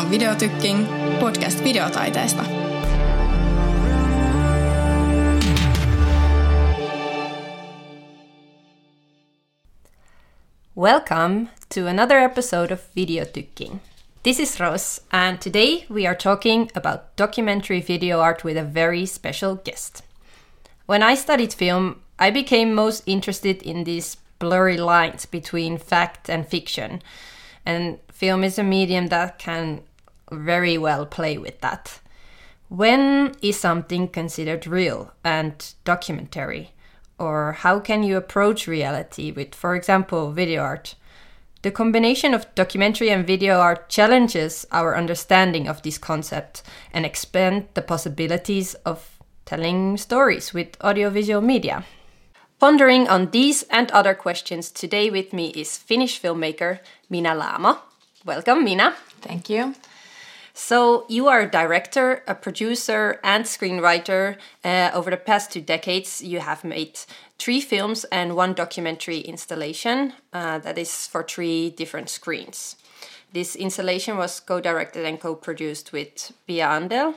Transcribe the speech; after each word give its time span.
on 0.00 0.10
Videotykking, 0.10 0.86
podcast 1.20 1.60
videotaiteesta. 1.60 2.44
Welcome 10.74 11.50
to 11.68 11.86
another 11.86 12.18
episode 12.18 12.72
of 12.72 12.80
Videotykking. 12.96 13.80
This 14.22 14.40
is 14.40 14.58
Roos, 14.58 15.02
and 15.12 15.38
today 15.38 15.84
we 15.90 16.06
are 16.06 16.14
talking 16.14 16.70
about 16.74 17.14
documentary 17.16 17.82
video 17.82 18.20
art 18.20 18.42
with 18.42 18.56
a 18.56 18.64
very 18.64 19.04
special 19.04 19.56
guest. 19.56 20.02
When 20.86 21.02
I 21.02 21.14
studied 21.14 21.52
film, 21.52 22.00
I 22.18 22.30
became 22.30 22.74
most 22.74 23.02
interested 23.04 23.62
in 23.62 23.84
these 23.84 24.16
blurry 24.38 24.78
lines 24.78 25.26
between 25.26 25.76
fact 25.76 26.30
and 26.30 26.48
fiction, 26.48 27.02
and 27.66 27.98
film 28.10 28.42
is 28.42 28.58
a 28.58 28.62
medium 28.62 29.08
that 29.08 29.38
can 29.38 29.82
very 30.30 30.78
well 30.78 31.06
play 31.06 31.38
with 31.38 31.60
that. 31.60 32.00
When 32.68 33.34
is 33.42 33.58
something 33.58 34.08
considered 34.08 34.66
real 34.66 35.12
and 35.24 35.74
documentary? 35.84 36.72
Or 37.18 37.52
how 37.52 37.80
can 37.80 38.02
you 38.02 38.16
approach 38.16 38.66
reality 38.66 39.30
with, 39.30 39.54
for 39.54 39.74
example, 39.74 40.32
video 40.32 40.62
art? 40.62 40.94
The 41.62 41.70
combination 41.70 42.32
of 42.32 42.54
documentary 42.54 43.10
and 43.10 43.26
video 43.26 43.58
art 43.58 43.90
challenges 43.90 44.66
our 44.72 44.96
understanding 44.96 45.68
of 45.68 45.82
this 45.82 45.98
concept 45.98 46.62
and 46.92 47.04
expand 47.04 47.68
the 47.74 47.82
possibilities 47.82 48.74
of 48.86 49.18
telling 49.44 49.98
stories 49.98 50.54
with 50.54 50.76
audiovisual 50.80 51.42
media. 51.42 51.84
Pondering 52.60 53.08
on 53.08 53.30
these 53.30 53.64
and 53.64 53.90
other 53.90 54.14
questions 54.14 54.70
today 54.70 55.10
with 55.10 55.32
me 55.32 55.48
is 55.48 55.76
Finnish 55.76 56.22
filmmaker 56.22 56.78
Mina 57.10 57.30
Laamo. 57.30 57.78
Welcome, 58.24 58.64
Mina. 58.64 58.94
Thank 59.20 59.50
you. 59.50 59.74
So, 60.52 61.06
you 61.08 61.28
are 61.28 61.40
a 61.40 61.50
director, 61.50 62.22
a 62.26 62.34
producer, 62.34 63.20
and 63.22 63.44
screenwriter. 63.44 64.36
Uh, 64.64 64.90
over 64.92 65.10
the 65.10 65.16
past 65.16 65.52
two 65.52 65.60
decades, 65.60 66.20
you 66.22 66.40
have 66.40 66.64
made 66.64 66.98
three 67.38 67.60
films 67.60 68.04
and 68.12 68.36
one 68.36 68.54
documentary 68.54 69.20
installation 69.20 70.12
uh, 70.32 70.58
that 70.58 70.76
is 70.76 71.06
for 71.06 71.22
three 71.22 71.70
different 71.70 72.08
screens. 72.08 72.76
This 73.32 73.54
installation 73.54 74.16
was 74.16 74.40
co 74.40 74.60
directed 74.60 75.04
and 75.04 75.20
co 75.20 75.34
produced 75.34 75.92
with 75.92 76.32
Pia 76.46 76.66
Andell. 76.66 77.14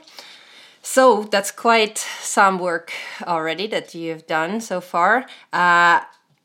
So, 0.82 1.24
that's 1.24 1.50
quite 1.50 1.98
some 1.98 2.58
work 2.58 2.92
already 3.22 3.66
that 3.68 3.94
you've 3.94 4.26
done 4.26 4.60
so 4.60 4.80
far. 4.80 5.26
Uh, 5.52 6.00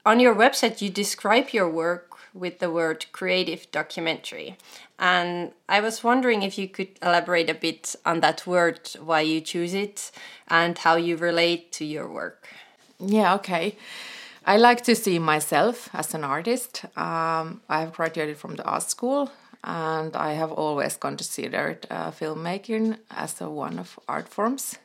on 0.05 0.19
your 0.19 0.33
website, 0.33 0.81
you 0.81 0.89
describe 0.89 1.49
your 1.51 1.69
work 1.69 2.09
with 2.33 2.59
the 2.59 2.71
word 2.71 3.05
creative 3.11 3.69
documentary. 3.71 4.57
And 5.00 5.53
I 5.69 5.80
was 5.80 6.03
wondering 6.03 6.44
if 6.44 6.58
you 6.58 6.67
could 6.67 7.00
elaborate 7.02 7.50
a 7.50 7.53
bit 7.53 7.95
on 8.05 8.19
that 8.19 8.45
word, 8.45 8.81
why 9.02 9.22
you 9.22 9.39
choose 9.39 9.73
it, 9.73 10.11
and 10.50 10.78
how 10.78 10.97
you 10.97 11.16
relate 11.16 11.72
to 11.73 11.86
your 11.86 12.11
work. 12.11 12.50
Yeah, 13.00 13.33
okay. 13.36 13.77
I 14.45 14.58
like 14.58 14.83
to 14.83 14.95
see 14.95 15.17
myself 15.17 15.89
as 15.94 16.14
an 16.14 16.25
artist. 16.25 16.83
Um, 16.97 17.61
I 17.70 17.80
have 17.80 17.94
graduated 17.94 18.38
from 18.38 18.58
the 18.58 18.64
art 18.66 18.83
school, 18.83 19.31
and 19.64 20.16
I 20.17 20.33
have 20.33 20.52
always 20.52 20.97
considered 20.97 21.88
uh, 21.89 22.11
filmmaking 22.11 22.97
as 23.09 23.39
a 23.39 23.50
one 23.50 23.80
of 23.80 23.97
art 24.09 24.27
forms. 24.27 24.80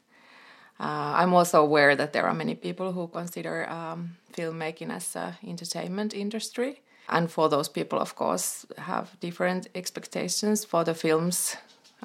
Uh, 0.79 1.15
I'm 1.17 1.35
also 1.35 1.61
aware 1.61 1.97
that 1.97 2.13
there 2.13 2.27
are 2.27 2.35
many 2.35 2.55
people 2.55 2.93
who 2.93 3.09
consider 3.09 3.69
um, 3.69 4.17
filmmaking 4.33 4.91
as 4.91 5.17
an 5.17 5.35
entertainment 5.45 6.15
industry 6.15 6.81
and 7.09 7.31
for 7.31 7.49
those 7.49 7.69
people 7.69 7.99
of 7.99 8.15
course 8.17 8.67
have 8.79 9.19
different 9.21 9.69
expectations 9.75 10.65
for 10.65 10.85
the 10.85 10.95
films 10.95 11.57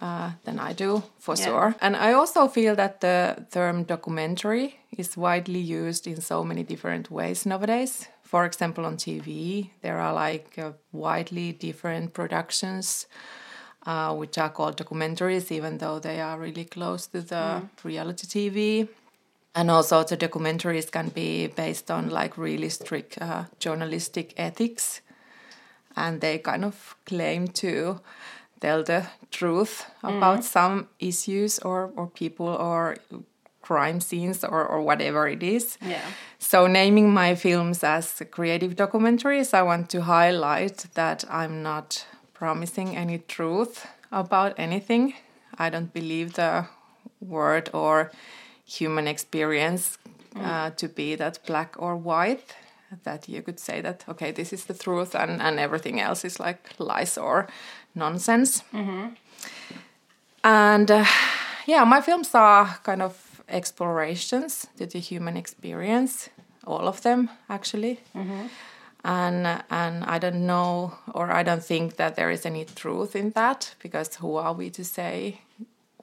uh, 0.01 0.31
than 0.46 0.59
I 0.59 0.74
do, 0.74 1.03
for 1.19 1.35
yeah. 1.35 1.46
sure. 1.46 1.75
And 1.81 1.96
I 1.96 2.13
also 2.13 2.47
feel 2.47 2.75
that 2.75 3.01
the 3.01 3.46
term 3.51 3.84
documentary 3.84 4.79
is 4.97 5.18
widely 5.18 5.59
used 5.59 6.07
in 6.07 6.22
so 6.22 6.44
many 6.44 6.63
different 6.63 7.12
ways 7.12 7.46
nowadays. 7.46 8.07
For 8.24 8.46
example, 8.46 8.85
on 8.85 8.96
TV, 8.96 9.72
there 9.81 10.00
are 10.00 10.13
like 10.13 10.57
uh, 10.57 10.72
widely 10.91 11.51
different 11.51 12.13
productions 12.13 13.07
uh, 13.85 14.13
which 14.16 14.38
are 14.38 14.50
called 14.50 14.78
documentaries, 14.78 15.51
even 15.51 15.79
though 15.79 16.00
they 16.00 16.22
are 16.22 16.40
really 16.40 16.66
close 16.66 17.07
to 17.07 17.22
the 17.22 17.35
mm. 17.35 17.69
reality 17.84 18.28
TV 18.28 18.88
and 19.56 19.72
also 19.72 20.04
the 20.04 20.18
documentaries 20.18 20.92
can 20.92 21.10
be 21.10 21.48
based 21.48 21.90
on 21.90 22.10
like 22.10 22.38
really 22.38 22.70
strict 22.70 23.18
uh, 23.22 23.46
journalistic 23.60 24.34
ethics 24.38 25.02
and 25.96 26.22
they 26.22 26.38
kind 26.38 26.64
of 26.64 26.96
claim 27.06 27.48
to 27.48 28.00
tell 28.60 28.84
the 28.84 29.06
truth 29.32 29.86
about 30.04 30.40
mm. 30.40 30.44
some 30.44 30.88
issues 31.00 31.60
or, 31.60 31.92
or 31.96 32.08
people 32.08 32.48
or 32.48 32.98
crime 33.62 34.02
scenes 34.02 34.44
or, 34.44 34.66
or 34.66 34.82
whatever 34.82 35.28
it 35.28 35.44
is. 35.44 35.78
Yeah. 35.81 36.02
So 36.40 36.68
naming 36.68 37.14
my 37.14 37.36
films 37.36 37.84
as 37.84 38.22
creative 38.31 38.76
documentaries, 38.76 39.54
I 39.54 39.62
want 39.62 39.90
to 39.92 40.02
highlight 40.02 40.88
that 40.96 41.24
I'm 41.30 41.62
not 41.62 42.06
promising 42.34 42.96
any 42.96 43.20
truth 43.20 43.86
about 44.12 44.54
anything. 44.58 45.14
I 45.58 45.70
don't 45.70 45.94
believe 45.94 46.34
the 46.34 46.68
word 47.22 47.70
or 47.74 48.12
human 48.69 49.07
experience 49.07 49.97
uh, 50.35 50.69
to 50.72 50.88
be 50.88 51.16
that 51.16 51.40
black 51.46 51.75
or 51.80 51.96
white 51.96 52.56
that 53.03 53.28
you 53.28 53.41
could 53.41 53.59
say 53.59 53.81
that 53.81 54.03
okay 54.07 54.31
this 54.31 54.53
is 54.53 54.66
the 54.66 54.74
truth 54.74 55.16
and, 55.16 55.41
and 55.41 55.59
everything 55.59 56.00
else 56.00 56.24
is 56.25 56.40
like 56.40 56.69
lies 56.80 57.18
or 57.18 57.47
nonsense 57.96 58.63
mm-hmm. 58.74 59.07
and 60.44 60.91
uh, 60.91 61.06
yeah 61.66 61.84
my 61.84 62.02
films 62.02 62.34
are 62.34 62.80
kind 62.84 63.02
of 63.02 63.41
explorations 63.47 64.68
to 64.78 64.86
the 64.86 65.00
human 65.00 65.36
experience 65.36 66.30
all 66.66 66.88
of 66.88 67.01
them 67.01 67.30
actually 67.50 68.00
mm-hmm. 68.16 68.47
and 69.03 69.63
and 69.69 70.03
i 70.06 70.19
don't 70.19 70.46
know 70.46 70.94
or 71.13 71.31
i 71.31 71.44
don't 71.44 71.63
think 71.63 71.96
that 71.96 72.16
there 72.16 72.30
is 72.30 72.46
any 72.46 72.66
truth 72.66 73.16
in 73.16 73.31
that 73.31 73.74
because 73.81 74.16
who 74.16 74.36
are 74.36 74.53
we 74.53 74.69
to 74.69 74.84
say 74.84 75.41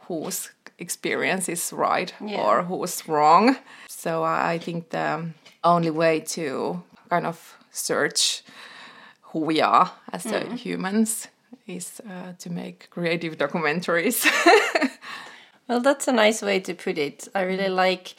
whose 0.03 0.51
experience 0.79 1.49
is 1.49 1.73
right 1.73 2.13
yeah. 2.21 2.41
or 2.41 2.63
who's 2.63 3.09
wrong. 3.09 3.57
So 3.89 4.23
I 4.23 4.59
think 4.59 4.91
the 4.91 5.31
only 5.65 5.91
way 5.91 6.21
to 6.21 6.83
kind 7.11 7.27
of 7.27 7.57
search 7.71 8.43
who 9.23 9.41
we 9.41 9.61
are 9.61 9.91
as 10.13 10.25
mm. 10.25 10.57
humans 10.57 11.29
is 11.67 12.01
uh, 12.09 12.33
to 12.39 12.51
make 12.51 12.89
creative 12.91 13.37
documentaries. 13.37 14.27
well, 15.69 15.81
that's 15.81 16.09
a 16.09 16.13
nice 16.13 16.43
way 16.43 16.61
to 16.61 16.75
put 16.75 16.99
it. 16.99 17.29
I 17.35 17.43
really 17.43 17.69
like 17.69 18.15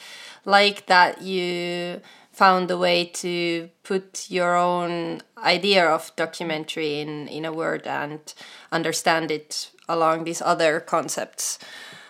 like 0.45 0.87
that 0.87 1.21
you 1.21 2.01
found 2.31 2.69
a 2.69 2.77
way 2.77 3.05
to 3.05 3.69
put 3.83 4.27
your 4.29 4.55
own 4.55 5.21
idea 5.37 5.85
of 5.87 6.11
documentary 6.15 6.99
in 6.99 7.27
in 7.27 7.45
a 7.45 7.53
word 7.53 7.87
and 7.87 8.33
understand 8.71 9.31
it 9.31 9.71
along 9.89 10.25
these 10.25 10.41
other 10.41 10.79
concepts 10.79 11.59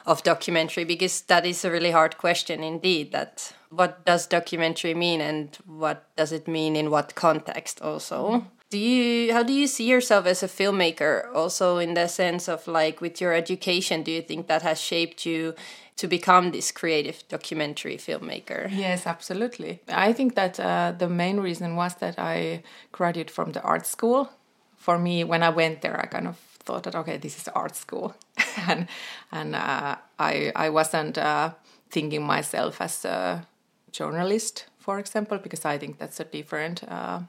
of 0.07 0.23
documentary 0.23 0.85
because 0.85 1.21
that 1.23 1.45
is 1.45 1.65
a 1.65 1.69
really 1.69 1.91
hard 1.91 2.17
question 2.17 2.63
indeed 2.63 3.11
that 3.11 3.53
what 3.69 4.05
does 4.05 4.25
documentary 4.25 4.93
mean 4.93 5.19
and 5.19 5.57
what 5.65 6.07
does 6.15 6.31
it 6.31 6.47
mean 6.47 6.77
in 6.77 6.89
what 6.89 7.13
context 7.13 7.81
also? 7.81 8.45
Do 8.69 8.79
you 8.79 9.33
how 9.33 9.43
do 9.43 9.53
you 9.53 9.67
see 9.67 9.85
yourself 9.85 10.25
as 10.25 10.43
a 10.43 10.47
filmmaker 10.47 11.33
also 11.35 11.77
in 11.77 11.93
the 11.93 12.07
sense 12.07 12.47
of 12.47 12.67
like 12.67 13.01
with 13.01 13.19
your 13.21 13.33
education 13.33 14.03
do 14.03 14.11
you 14.11 14.21
think 14.21 14.47
that 14.47 14.61
has 14.61 14.79
shaped 14.79 15.25
you 15.25 15.53
to 15.97 16.07
become 16.07 16.51
this 16.51 16.71
creative 16.71 17.23
documentary 17.27 17.97
filmmaker? 17.97 18.69
Yes 18.71 19.05
absolutely. 19.05 19.81
I 19.89 20.13
think 20.13 20.35
that 20.35 20.57
uh, 20.59 20.93
the 20.97 21.09
main 21.09 21.41
reason 21.41 21.75
was 21.75 21.95
that 21.95 22.17
i 22.17 22.63
graduated 22.93 23.31
from 23.31 23.51
the 23.51 23.61
art 23.61 23.85
school. 23.85 24.29
For 24.77 24.97
me 24.97 25.25
when 25.25 25.43
i 25.43 25.49
went 25.49 25.81
there 25.81 25.99
i 25.99 26.05
kind 26.05 26.27
of 26.27 26.37
thought 26.67 26.83
that 26.83 26.95
okay, 26.95 27.17
this 27.17 27.37
is 27.37 27.47
art 27.47 27.75
school, 27.75 28.13
and 28.67 28.87
and 29.31 29.55
uh, 29.55 29.95
I 30.19 30.51
I 30.55 30.69
wasn't 30.69 31.17
uh, 31.17 31.51
thinking 31.89 32.23
myself 32.23 32.81
as 32.81 33.05
a 33.05 33.47
journalist, 33.91 34.65
for 34.77 34.99
example, 34.99 35.37
because 35.37 35.65
I 35.65 35.77
think 35.77 35.97
that's 35.97 36.19
a 36.19 36.25
different 36.25 36.83
uh, 36.83 37.21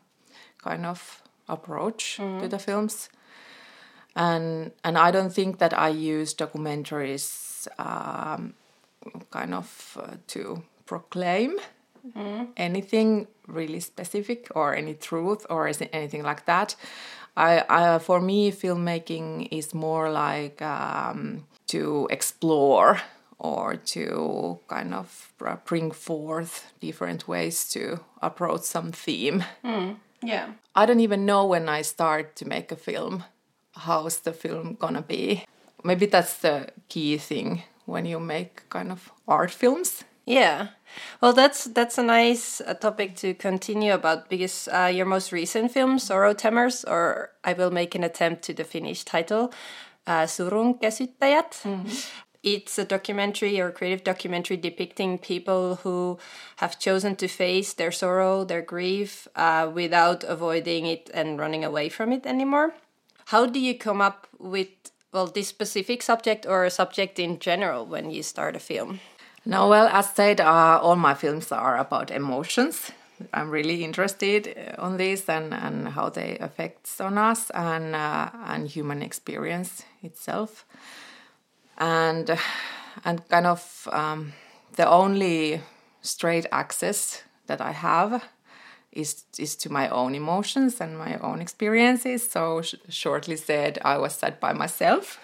kind 0.63 0.85
of 0.85 1.23
approach 1.49 2.19
mm. 2.19 2.41
to 2.41 2.49
the 2.49 2.59
films, 2.59 3.09
and 4.17 4.73
and 4.83 4.99
I 4.99 5.11
don't 5.13 5.33
think 5.33 5.59
that 5.59 5.73
I 5.73 5.89
use 5.89 6.35
documentaries 6.35 7.69
um, 7.79 8.55
kind 9.31 9.55
of 9.55 9.99
uh, 10.03 10.17
to 10.27 10.63
proclaim 10.87 11.59
mm. 12.17 12.49
anything 12.57 13.29
really 13.47 13.81
specific 13.81 14.49
or 14.55 14.75
any 14.75 14.95
truth 14.95 15.47
or 15.49 15.69
anything 15.93 16.23
like 16.23 16.45
that. 16.47 16.77
I, 17.39 17.65
I 17.69 17.99
for 17.99 18.21
me, 18.21 18.51
filmmaking 18.51 19.49
is 19.51 19.73
more 19.75 20.11
like 20.11 20.61
um, 20.61 21.47
to 21.69 22.09
explore 22.11 23.01
or 23.39 23.77
to 23.77 24.59
kind 24.67 24.93
of 24.93 25.33
bring 25.65 25.93
forth 25.93 26.73
different 26.81 27.29
ways 27.29 27.69
to 27.71 28.01
approach 28.21 28.63
some 28.63 28.91
theme. 28.91 29.45
Mm, 29.65 29.97
yeah. 30.23 30.53
I 30.75 30.87
don't 30.87 31.01
even 31.01 31.25
know 31.25 31.47
when 31.47 31.69
I 31.69 31.83
start 31.83 32.35
to 32.37 32.45
make 32.45 32.73
a 32.73 32.77
film 32.77 33.25
how's 33.79 34.19
the 34.21 34.33
film 34.33 34.77
gonna 34.79 35.03
be. 35.03 35.45
maybe 35.85 36.07
that's 36.07 36.39
the 36.39 36.69
key 36.89 37.17
thing 37.19 37.63
when 37.87 38.05
you 38.05 38.19
make 38.19 38.69
kind 38.69 38.91
of 38.91 39.13
art 39.29 39.51
films. 39.51 40.05
Yeah. 40.27 40.69
Well, 41.21 41.33
that's 41.33 41.65
that's 41.65 41.99
a 41.99 42.03
nice 42.03 42.61
uh, 42.61 42.75
topic 42.75 43.17
to 43.17 43.35
continue 43.35 43.93
about 43.95 44.29
because 44.29 44.69
uh, 44.73 44.91
your 44.93 45.07
most 45.07 45.33
recent 45.33 45.73
film, 45.73 45.99
Sorrow 45.99 46.35
Tamers, 46.35 46.85
or 46.85 47.31
I 47.45 47.53
will 47.55 47.71
make 47.71 47.95
an 47.95 48.05
attempt 48.05 48.43
to 48.43 48.55
the 48.55 48.65
Finnish 48.65 49.05
title, 49.05 49.53
uh, 50.07 50.27
Surun 50.27 50.79
käsittäjät. 50.81 51.67
It's 52.43 52.79
a 52.79 52.85
documentary 52.85 53.61
or 53.61 53.73
creative 53.73 54.05
documentary 54.05 54.57
depicting 54.57 55.19
people 55.19 55.81
who 55.83 56.19
have 56.57 56.79
chosen 56.79 57.17
to 57.17 57.27
face 57.27 57.75
their 57.75 57.91
sorrow, 57.91 58.45
their 58.45 58.63
grief, 58.63 59.27
uh, 59.35 59.69
without 59.75 60.23
avoiding 60.25 60.87
it 60.87 61.11
and 61.13 61.39
running 61.39 61.65
away 61.65 61.89
from 61.89 62.13
it 62.13 62.27
anymore. 62.27 62.75
How 63.27 63.47
do 63.47 63.59
you 63.59 63.77
come 63.77 64.01
up 64.01 64.29
with 64.39 64.69
well 65.13 65.27
this 65.27 65.49
specific 65.49 66.03
subject 66.03 66.47
or 66.47 66.65
a 66.65 66.71
subject 66.71 67.19
in 67.19 67.39
general 67.41 67.85
when 67.85 68.11
you 68.11 68.23
start 68.23 68.57
a 68.57 68.61
film? 68.61 69.01
No, 69.49 69.67
well, 69.67 69.89
as 69.89 70.11
said, 70.11 70.43
uh, 70.43 70.79
all 70.83 70.97
my 70.97 71.15
films 71.15 71.53
are 71.53 71.79
about 71.79 72.11
emotions. 72.11 72.93
I'm 73.33 73.49
really 73.49 73.83
interested 73.83 74.47
uh, 74.47 74.83
on 74.83 74.99
this 74.99 75.27
and, 75.27 75.55
and 75.55 75.89
how 75.89 76.11
they 76.11 76.37
affect 76.39 77.01
on 77.01 77.17
us 77.17 77.49
and 77.55 77.95
uh, 77.95 78.29
and 78.47 78.69
human 78.69 79.01
experience 79.03 79.85
itself 80.03 80.67
and 81.79 82.39
and 83.07 83.27
kind 83.31 83.47
of 83.47 83.89
um, 83.91 84.35
the 84.77 84.87
only 84.87 85.63
straight 86.03 86.45
access 86.53 87.23
that 87.47 87.63
I 87.63 87.73
have 87.73 88.23
is 88.93 89.25
is 89.39 89.57
to 89.57 89.73
my 89.73 89.89
own 89.89 90.15
emotions 90.15 90.79
and 90.79 90.99
my 90.99 91.17
own 91.23 91.41
experiences. 91.41 92.31
So 92.31 92.61
sh- 92.61 92.75
shortly 92.91 93.37
said, 93.37 93.79
I 93.83 93.97
was 93.97 94.15
sad 94.15 94.41
by 94.41 94.53
myself, 94.53 95.19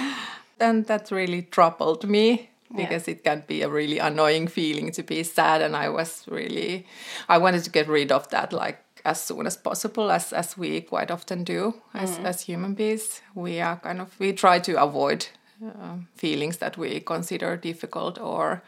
and 0.60 0.86
that 0.86 1.10
really 1.10 1.42
troubled 1.42 2.08
me 2.08 2.50
because 2.76 3.08
yeah. 3.08 3.14
it 3.14 3.24
can 3.24 3.44
be 3.46 3.62
a 3.62 3.68
really 3.68 3.98
annoying 3.98 4.48
feeling 4.48 4.90
to 4.92 5.02
be 5.02 5.22
sad, 5.22 5.62
and 5.62 5.76
I 5.76 5.88
was 5.88 6.24
really 6.28 6.86
I 7.28 7.38
wanted 7.38 7.64
to 7.64 7.70
get 7.70 7.88
rid 7.88 8.12
of 8.12 8.28
that 8.30 8.52
like 8.52 8.84
as 9.04 9.20
soon 9.20 9.46
as 9.46 9.56
possible 9.56 10.10
as 10.10 10.32
as 10.32 10.58
we 10.58 10.80
quite 10.80 11.10
often 11.10 11.44
do 11.44 11.74
as 11.94 12.18
mm. 12.18 12.24
as 12.24 12.42
human 12.42 12.74
beings 12.74 13.22
we 13.32 13.60
are 13.60 13.76
kind 13.76 14.00
of 14.00 14.18
we 14.18 14.32
try 14.32 14.58
to 14.58 14.82
avoid 14.82 15.26
uh, 15.64 15.94
feelings 16.14 16.58
that 16.58 16.76
we 16.76 17.00
consider 17.00 17.56
difficult 17.56 18.18
or 18.18 18.62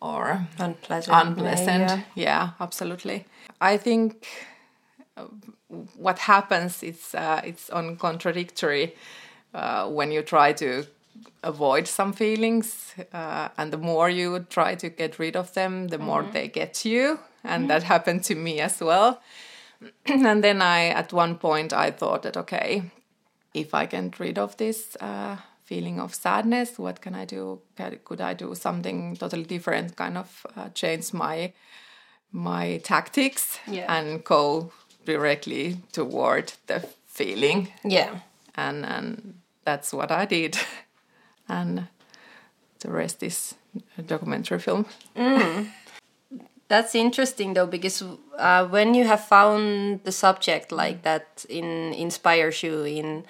or 0.00 0.46
unpleasant. 0.58 1.16
Unpleasant, 1.26 1.88
yeah. 1.88 2.00
yeah, 2.14 2.50
absolutely. 2.60 3.24
I 3.60 3.76
think 3.76 4.26
uh, 5.16 5.24
what 5.96 6.18
happens 6.18 6.82
is 6.82 7.14
uh, 7.14 7.40
it's 7.44 7.70
on 7.70 7.96
contradictory 7.96 8.94
uh, 9.54 9.88
when 9.88 10.12
you 10.12 10.22
try 10.22 10.52
to 10.54 10.86
avoid 11.42 11.86
some 11.88 12.12
feelings, 12.12 12.94
uh, 13.12 13.48
and 13.56 13.72
the 13.72 13.78
more 13.78 14.10
you 14.10 14.46
try 14.50 14.74
to 14.74 14.88
get 14.88 15.18
rid 15.18 15.36
of 15.36 15.52
them, 15.52 15.88
the 15.88 15.98
more 15.98 16.22
mm 16.22 16.28
-hmm. 16.28 16.32
they 16.32 16.48
get 16.48 16.84
you, 16.84 17.18
and 17.42 17.64
mm 17.64 17.68
-hmm. 17.68 17.68
that 17.68 17.82
happened 17.92 18.26
to 18.26 18.34
me 18.34 18.64
as 18.64 18.78
well. 18.80 19.18
and 20.30 20.42
then 20.42 20.62
I, 20.62 20.94
at 20.94 21.12
one 21.12 21.34
point, 21.34 21.72
I 21.72 21.92
thought 21.92 22.22
that 22.22 22.36
okay, 22.36 22.82
if 23.52 23.74
I 23.74 23.86
can 23.86 24.10
get 24.10 24.20
rid 24.20 24.38
of 24.38 24.56
this 24.56 24.96
uh, 25.00 25.36
feeling 25.66 26.00
of 26.00 26.14
sadness 26.14 26.78
what 26.78 27.00
can 27.00 27.14
i 27.14 27.24
do 27.24 27.60
could 28.04 28.20
i 28.20 28.32
do 28.32 28.54
something 28.54 29.16
totally 29.16 29.42
different 29.42 29.96
kind 29.96 30.16
of 30.16 30.46
uh, 30.56 30.68
change 30.68 31.12
my 31.12 31.52
my 32.32 32.78
tactics 32.84 33.58
yeah. 33.66 33.84
and 33.88 34.22
go 34.24 34.70
directly 35.04 35.76
toward 35.92 36.52
the 36.68 36.80
feeling 37.06 37.68
yeah 37.84 38.20
and 38.54 38.86
and 38.86 39.34
that's 39.64 39.92
what 39.92 40.12
i 40.12 40.24
did 40.24 40.56
and 41.48 41.86
the 42.80 42.90
rest 42.90 43.22
is 43.22 43.54
a 43.98 44.02
documentary 44.02 44.58
film 44.58 44.86
mm. 45.16 45.68
that's 46.68 46.94
interesting 46.94 47.54
though 47.54 47.66
because 47.66 48.02
uh, 48.38 48.66
when 48.66 48.94
you 48.94 49.04
have 49.04 49.24
found 49.24 50.00
the 50.04 50.12
subject 50.12 50.72
like 50.72 51.02
that 51.02 51.44
in 51.48 51.92
inspires 51.94 52.62
you 52.62 52.84
in 52.84 53.24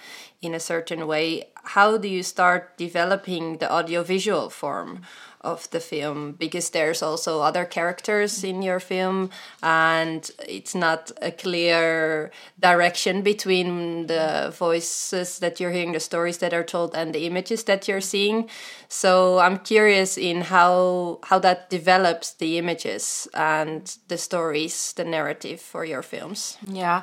in 0.47 0.55
a 0.55 0.61
certain 0.61 1.07
way 1.07 1.45
how 1.67 1.97
do 1.97 2.09
you 2.09 2.23
start 2.23 2.77
developing 2.77 3.59
the 3.59 3.71
audiovisual 3.71 4.51
form 4.51 5.03
of 5.41 5.69
the 5.71 5.81
film? 5.81 6.33
Because 6.33 6.71
there's 6.71 7.03
also 7.03 7.41
other 7.41 7.65
characters 7.65 8.43
in 8.45 8.63
your 8.63 8.81
film 8.81 9.31
and 9.63 10.31
it's 10.49 10.75
not 10.75 11.11
a 11.21 11.31
clear 11.31 12.31
direction 12.61 13.23
between 13.23 14.07
the 14.07 14.55
voices 14.57 15.39
that 15.41 15.61
you're 15.61 15.73
hearing 15.73 15.93
the 15.93 16.01
stories 16.01 16.39
that 16.39 16.55
are 16.55 16.65
told 16.65 16.95
and 16.95 17.15
the 17.15 17.27
images 17.27 17.65
that 17.65 17.89
you're 17.89 18.01
seeing. 18.01 18.49
So 18.89 19.39
i'm 19.39 19.59
curious 19.59 20.17
in 20.17 20.43
how 20.43 21.19
how 21.25 21.39
that 21.41 21.69
develops 21.71 22.33
the 22.33 22.59
images 22.59 23.29
and 23.35 23.97
the 24.09 24.19
stories 24.19 24.93
the 24.93 25.05
narrative 25.05 25.61
for 25.61 25.85
your 25.85 26.03
films. 26.03 26.59
Yeah 26.67 27.03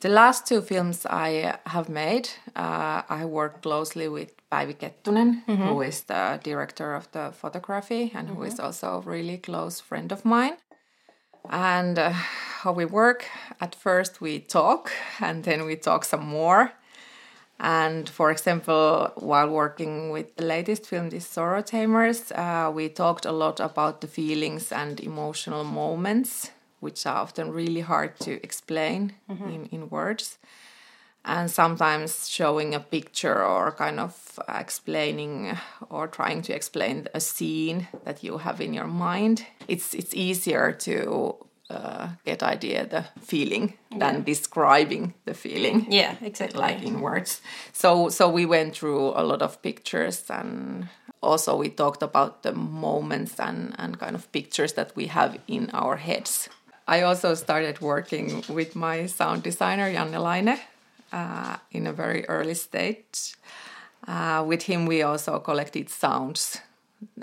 the 0.00 0.08
last 0.08 0.46
two 0.46 0.62
films 0.62 1.06
I 1.06 1.58
have 1.66 1.88
made, 1.88 2.30
uh, 2.56 3.02
I 3.08 3.24
worked 3.26 3.62
closely 3.62 4.08
with 4.08 4.32
Päivi 4.50 4.74
Kettunen, 4.74 5.44
mm-hmm. 5.44 5.62
who 5.62 5.82
is 5.82 6.02
the 6.04 6.40
director 6.42 6.94
of 6.94 7.10
the 7.12 7.32
photography 7.32 8.10
and 8.14 8.28
mm-hmm. 8.28 8.36
who 8.36 8.42
is 8.44 8.54
mm-hmm. 8.54 8.66
also 8.66 8.96
a 8.96 9.00
really 9.00 9.36
close 9.36 9.80
friend 9.80 10.10
of 10.10 10.24
mine. 10.24 10.56
And 11.48 11.98
uh, 11.98 12.10
how 12.10 12.72
we 12.72 12.84
work, 12.84 13.26
at 13.60 13.74
first 13.74 14.20
we 14.20 14.40
talk 14.40 14.90
and 15.20 15.44
then 15.44 15.64
we 15.64 15.76
talk 15.76 16.04
some 16.04 16.26
more. 16.26 16.72
And 17.58 18.08
for 18.08 18.30
example, 18.30 19.12
while 19.16 19.50
working 19.50 20.10
with 20.10 20.34
the 20.36 20.44
latest 20.44 20.86
film, 20.86 21.10
this 21.10 21.26
Sorrow 21.26 21.60
Tamers, 21.60 22.32
uh, 22.32 22.70
we 22.74 22.88
talked 22.88 23.26
a 23.26 23.32
lot 23.32 23.60
about 23.60 24.00
the 24.00 24.06
feelings 24.06 24.72
and 24.72 24.98
emotional 24.98 25.64
moments 25.64 26.52
which 26.80 27.06
are 27.06 27.16
often 27.16 27.52
really 27.52 27.80
hard 27.80 28.18
to 28.20 28.42
explain 28.42 29.12
mm-hmm. 29.30 29.48
in, 29.48 29.66
in 29.66 29.90
words. 29.90 30.38
And 31.22 31.50
sometimes 31.50 32.28
showing 32.28 32.74
a 32.74 32.80
picture 32.80 33.44
or 33.44 33.72
kind 33.72 34.00
of 34.00 34.38
explaining 34.48 35.54
or 35.90 36.08
trying 36.08 36.40
to 36.42 36.54
explain 36.54 37.08
a 37.12 37.20
scene 37.20 37.88
that 38.04 38.24
you 38.24 38.38
have 38.38 38.60
in 38.60 38.72
your 38.72 38.86
mind, 38.86 39.44
it's 39.68 39.92
it's 39.92 40.14
easier 40.14 40.72
to 40.72 41.36
uh, 41.68 42.08
get 42.24 42.42
idea 42.42 42.86
the 42.86 43.04
feeling 43.20 43.74
than 43.90 44.14
yeah. 44.14 44.20
describing 44.24 45.14
the 45.26 45.34
feeling. 45.34 45.86
Yeah, 45.90 46.14
exactly. 46.22 46.58
Like 46.58 46.82
in 46.82 47.02
words. 47.02 47.42
So 47.72 48.08
so 48.08 48.30
we 48.30 48.46
went 48.46 48.74
through 48.74 49.12
a 49.14 49.22
lot 49.22 49.42
of 49.42 49.60
pictures 49.60 50.24
and 50.30 50.88
also 51.22 51.56
we 51.56 51.68
talked 51.68 52.02
about 52.02 52.42
the 52.42 52.52
moments 52.52 53.38
and, 53.38 53.74
and 53.78 53.98
kind 53.98 54.16
of 54.16 54.32
pictures 54.32 54.72
that 54.72 54.96
we 54.96 55.06
have 55.06 55.38
in 55.46 55.70
our 55.72 55.96
heads 55.96 56.48
I 56.90 57.02
also 57.02 57.34
started 57.34 57.80
working 57.80 58.42
with 58.48 58.74
my 58.74 59.06
sound 59.06 59.44
designer 59.44 59.88
Janne 59.92 60.20
Laine 60.20 60.58
uh, 61.12 61.56
in 61.70 61.86
a 61.86 61.92
very 61.92 62.28
early 62.28 62.54
stage. 62.54 63.36
Uh, 64.08 64.42
with 64.44 64.62
him, 64.62 64.86
we 64.86 65.02
also 65.02 65.38
collected 65.38 65.88
sounds. 65.88 66.58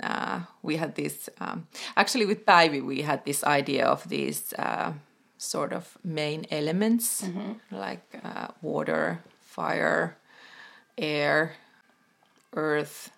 Uh, 0.02 0.40
we 0.62 0.76
had 0.76 0.94
this, 0.94 1.28
um, 1.38 1.66
actually, 1.98 2.24
with 2.24 2.46
Päivi, 2.46 2.82
we 2.82 3.02
had 3.02 3.26
this 3.26 3.44
idea 3.44 3.84
of 3.84 4.08
these 4.08 4.54
uh, 4.54 4.94
sort 5.36 5.74
of 5.74 5.98
main 6.02 6.46
elements 6.50 7.20
mm-hmm. 7.20 7.52
like 7.70 8.06
uh, 8.24 8.48
water, 8.62 9.20
fire, 9.42 10.16
air, 10.96 11.52
earth, 12.54 13.10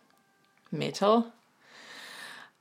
metal. 0.73 1.33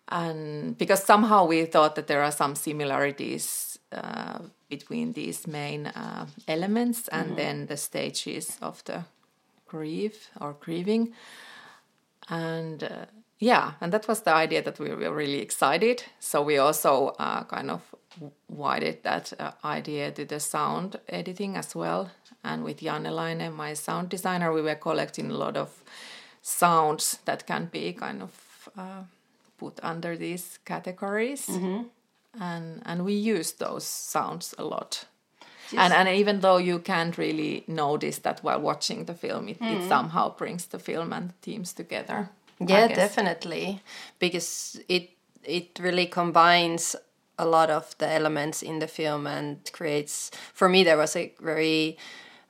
And 0.10 0.78
because 0.78 1.04
somehow 1.04 1.46
we 1.46 1.66
thought 1.66 1.96
that 1.96 2.06
there 2.06 2.22
are 2.22 2.32
some 2.32 2.54
similarities 2.56 3.69
uh, 3.92 4.40
between 4.70 5.14
these 5.14 5.48
main 5.48 5.88
uh, 5.88 6.28
elements 6.48 7.08
and 7.08 7.26
mm 7.26 7.32
-hmm. 7.32 7.38
then 7.38 7.68
the 7.68 7.78
stages 7.78 8.58
of 8.62 8.84
the 8.84 9.04
grief 9.68 10.30
or 10.40 10.56
grieving. 10.60 11.16
And 12.28 12.84
uh, 12.84 13.06
yeah 13.40 13.72
and 13.82 13.92
that 13.92 14.08
was 14.08 14.22
the 14.22 14.44
idea 14.44 14.62
that 14.62 14.80
we 14.80 14.90
were 14.90 15.16
really 15.16 15.42
excited. 15.42 16.04
So 16.20 16.46
we 16.46 16.60
also 16.60 17.16
uh, 17.20 17.44
kind 17.44 17.72
of 17.72 17.82
widened 18.48 19.02
that 19.04 19.34
uh, 19.40 19.78
idea 19.78 20.12
to 20.12 20.26
the 20.26 20.40
sound 20.40 21.00
editing 21.08 21.58
as 21.58 21.76
well. 21.76 22.10
And 22.44 22.64
with 22.64 22.82
Janne 22.82 23.12
Laine, 23.12 23.52
my 23.52 23.76
sound 23.76 24.10
designer 24.10 24.54
we 24.54 24.62
were 24.62 24.80
collecting 24.80 25.32
a 25.32 25.38
lot 25.38 25.58
of 25.58 25.70
sounds 26.42 27.20
that 27.26 27.46
can 27.46 27.70
be 27.72 27.94
kind 27.94 28.22
of 28.22 28.70
uh, 28.78 29.04
put 29.58 29.80
under 29.84 30.18
these 30.18 30.60
categories. 30.64 31.48
Mm 31.48 31.62
-hmm 31.62 31.99
and 32.40 32.82
and 32.86 33.06
we 33.06 33.14
use 33.14 33.54
those 33.54 33.86
sounds 33.86 34.56
a 34.58 34.64
lot. 34.64 35.06
And 35.78 35.94
and 35.94 36.10
even 36.10 36.40
though 36.40 36.58
you 36.58 36.80
can't 36.80 37.16
really 37.18 37.64
notice 37.68 38.20
that 38.20 38.44
while 38.44 38.60
watching 38.60 39.06
the 39.06 39.14
film 39.14 39.50
it, 39.50 39.60
mm. 39.60 39.76
it 39.76 39.88
somehow 39.88 40.36
brings 40.36 40.66
the 40.66 40.80
film 40.80 41.14
and 41.14 41.30
the 41.30 41.34
teams 41.42 41.74
together 41.74 42.30
yeah 42.60 42.88
definitely. 42.88 43.82
Because 44.20 44.80
it 44.88 45.12
it 45.44 45.80
really 45.80 46.06
combines 46.06 46.96
a 47.38 47.46
lot 47.46 47.70
of 47.70 47.98
the 48.00 48.08
elements 48.08 48.62
in 48.62 48.80
the 48.80 48.88
film 48.88 49.26
and 49.26 49.58
creates 49.72 50.32
for 50.54 50.68
me 50.68 50.84
there 50.84 50.98
was 50.98 51.16
a 51.16 51.34
very 51.40 51.98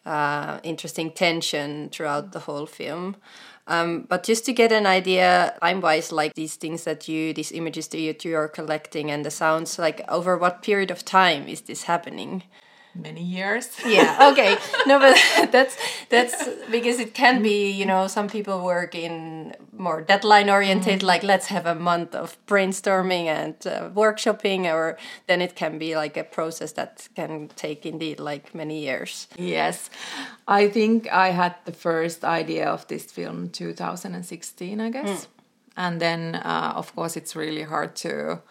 uh, 0.05 0.59
interesting 0.63 1.11
tension 1.11 1.89
throughout 1.89 2.31
the 2.31 2.39
whole 2.39 2.65
film 2.65 3.15
Um, 3.69 4.07
but 4.09 4.23
just 4.23 4.45
to 4.45 4.53
get 4.53 4.71
an 4.71 4.87
idea, 4.87 5.55
time 5.61 5.79
wise, 5.79 6.11
like 6.11 6.33
these 6.33 6.55
things 6.55 6.85
that 6.85 7.07
you, 7.07 7.33
these 7.33 7.51
images 7.51 7.87
that 7.89 7.99
you, 7.99 8.15
you 8.23 8.35
are 8.35 8.47
collecting 8.47 9.11
and 9.11 9.23
the 9.23 9.29
sounds, 9.29 9.77
like 9.77 10.01
over 10.09 10.37
what 10.37 10.63
period 10.63 10.89
of 10.89 11.05
time 11.05 11.47
is 11.47 11.61
this 11.61 11.83
happening? 11.83 12.43
Many 12.95 13.23
years. 13.23 13.69
yeah. 13.85 14.29
Okay. 14.31 14.57
No, 14.85 14.99
but 14.99 15.17
that's 15.51 15.77
that's 16.09 16.47
because 16.71 16.99
it 16.99 17.13
can 17.13 17.41
be. 17.41 17.71
You 17.71 17.85
know, 17.85 18.07
some 18.07 18.27
people 18.27 18.63
work 18.63 18.95
in 18.95 19.55
more 19.71 20.01
deadline 20.01 20.49
oriented. 20.49 21.01
Mm. 21.01 21.03
Like 21.03 21.23
let's 21.23 21.47
have 21.47 21.65
a 21.65 21.75
month 21.75 22.15
of 22.15 22.37
brainstorming 22.47 23.25
and 23.25 23.55
uh, 23.65 23.89
workshopping, 23.93 24.65
or 24.65 24.97
then 25.27 25.41
it 25.41 25.55
can 25.55 25.77
be 25.77 25.95
like 25.95 26.17
a 26.17 26.23
process 26.23 26.73
that 26.73 27.07
can 27.15 27.49
take 27.55 27.85
indeed 27.85 28.19
like 28.19 28.53
many 28.53 28.79
years. 28.79 29.27
Yes, 29.37 29.89
I 30.47 30.67
think 30.67 31.11
I 31.11 31.29
had 31.29 31.55
the 31.65 31.73
first 31.73 32.23
idea 32.23 32.67
of 32.67 32.87
this 32.87 33.05
film 33.05 33.49
2016, 33.49 34.81
I 34.81 34.89
guess, 34.89 35.09
mm. 35.09 35.27
and 35.77 35.99
then 35.99 36.35
uh, 36.35 36.73
of 36.75 36.95
course 36.95 37.17
it's 37.17 37.35
really 37.35 37.63
hard 37.63 37.95
to 37.97 38.41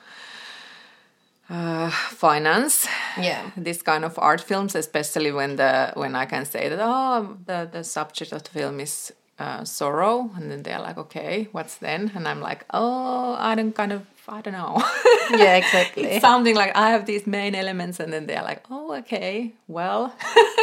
uh, 1.51 1.91
finance. 1.91 2.87
Yeah. 3.17 3.51
This 3.57 3.83
kind 3.83 4.05
of 4.05 4.19
art 4.19 4.41
films 4.41 4.75
especially 4.75 5.33
when 5.33 5.57
the 5.57 5.93
when 5.95 6.15
i 6.15 6.27
can 6.27 6.45
say 6.45 6.69
that 6.69 6.79
oh 6.81 7.37
the 7.47 7.69
the 7.71 7.83
subject 7.85 8.33
of 8.33 8.43
the 8.43 8.51
film 8.51 8.81
is 8.81 9.13
uh, 9.39 9.65
sorrow. 9.65 10.31
And 10.37 10.51
then 10.51 10.63
they're 10.63 10.81
like 10.81 10.99
okay 10.99 11.49
what's 11.53 11.77
then? 11.77 12.13
And 12.15 12.27
i'm 12.29 12.41
like 12.41 12.65
oh 12.73 13.37
i 13.39 13.55
don't 13.55 13.75
kind 13.75 13.93
of 13.93 14.03
i 14.29 14.41
don't 14.41 14.53
know. 14.53 14.83
Yeah 15.31 15.57
exactly. 15.57 16.21
Something 16.29 16.55
like 16.57 16.77
i 16.77 16.91
have 16.91 17.07
these 17.07 17.27
main 17.27 17.55
elements 17.55 18.01
and 18.01 18.13
then 18.13 18.27
they're 18.27 18.43
like 18.43 18.65
oh 18.71 18.97
okay 18.97 19.53
well. 19.69 20.15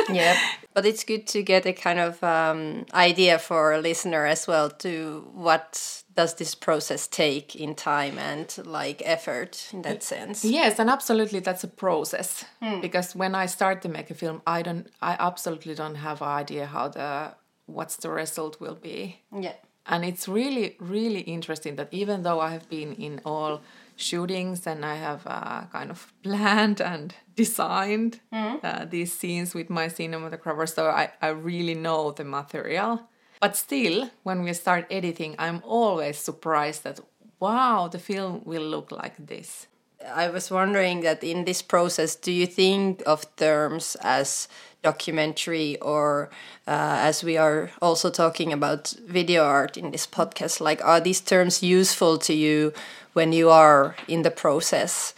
Yeah 0.10 0.38
but 0.76 0.86
it's 0.86 1.06
good 1.06 1.26
to 1.26 1.42
get 1.42 1.66
a 1.66 1.72
kind 1.74 2.00
of 2.00 2.22
um, 2.22 2.86
idea 2.94 3.40
for 3.40 3.72
a 3.72 3.80
listener 3.80 4.26
as 4.26 4.46
well 4.46 4.70
to 4.70 5.26
what 5.34 6.04
does 6.16 6.36
this 6.36 6.54
process 6.54 7.08
take 7.08 7.56
in 7.56 7.74
time 7.74 8.20
and 8.20 8.58
like 8.66 9.02
effort 9.06 9.70
in 9.74 9.82
that 9.82 10.04
sense. 10.04 10.46
yes 10.46 10.78
and 10.78 10.90
absolutely 10.90 11.40
that's 11.40 11.64
a 11.64 11.68
process. 11.68 12.46
Hmm. 12.62 12.82
because 12.82 13.16
when 13.16 13.34
i 13.36 13.46
start 13.48 13.82
to 13.82 13.90
make 13.90 14.12
a 14.12 14.14
film 14.14 14.42
i 14.46 14.62
don't 14.62 14.88
i 15.02 15.16
absolutely 15.18 15.74
don't 15.74 15.96
have 15.96 16.22
an 16.22 16.28
idea 16.28 16.66
how 16.66 16.90
the 16.90 17.34
what's 17.66 17.96
the 17.96 18.12
result 18.12 18.62
will 18.62 18.76
be. 18.76 19.22
Yeah. 19.36 19.54
And 19.88 20.06
it's 20.06 20.28
really 20.28 20.76
really 20.80 21.22
interesting 21.22 21.78
that 21.78 21.88
even 21.92 22.24
though 22.24 22.40
i 22.40 22.52
have 22.52 22.70
been 22.70 22.94
in 22.94 23.22
all 23.26 23.62
shootings 23.96 24.68
and 24.68 24.86
i 24.86 24.96
have 24.96 25.22
uh, 25.26 25.62
kind 25.72 25.90
of 25.92 26.12
planned 26.24 26.82
and 26.82 27.16
designed 27.36 28.20
mm. 28.34 28.60
uh, 28.64 28.86
these 28.86 29.12
scenes 29.14 29.54
with 29.54 29.70
my 29.70 29.88
cinematographer 29.88 30.68
so 30.68 30.90
I, 30.90 31.12
I 31.22 31.30
really 31.30 31.76
know 31.76 32.12
the 32.12 32.24
material 32.24 33.08
but 33.40 33.56
still, 33.56 34.10
when 34.24 34.44
we 34.44 34.54
start 34.54 34.88
editing, 34.90 35.36
I'm 35.38 35.62
always 35.64 36.18
surprised 36.18 36.84
that, 36.84 37.00
wow, 37.40 37.88
the 37.88 38.00
film 38.00 38.42
will 38.46 38.64
look 38.64 38.92
like 38.92 39.16
this. 39.18 39.68
I 40.14 40.30
was 40.30 40.52
wondering 40.52 41.02
that 41.02 41.24
in 41.24 41.46
this 41.46 41.62
process, 41.62 42.16
do 42.16 42.32
you 42.32 42.46
think 42.48 43.02
of 43.06 43.24
terms 43.36 43.96
as 44.02 44.48
documentary 44.84 45.78
or 45.82 46.30
uh, 46.68 46.98
as 47.10 47.24
we 47.24 47.38
are 47.38 47.72
also 47.82 48.10
talking 48.10 48.54
about 48.54 48.94
video 49.08 49.44
art 49.44 49.78
in 49.78 49.92
this 49.92 50.08
podcast, 50.08 50.62
like 50.62 50.84
are 50.86 51.00
these 51.00 51.22
terms 51.22 51.64
useful 51.64 52.18
to 52.20 52.34
you 52.34 52.72
when 53.14 53.34
you 53.34 53.50
are 53.50 53.96
in 54.08 54.22
the 54.22 54.32
process? 54.32 55.14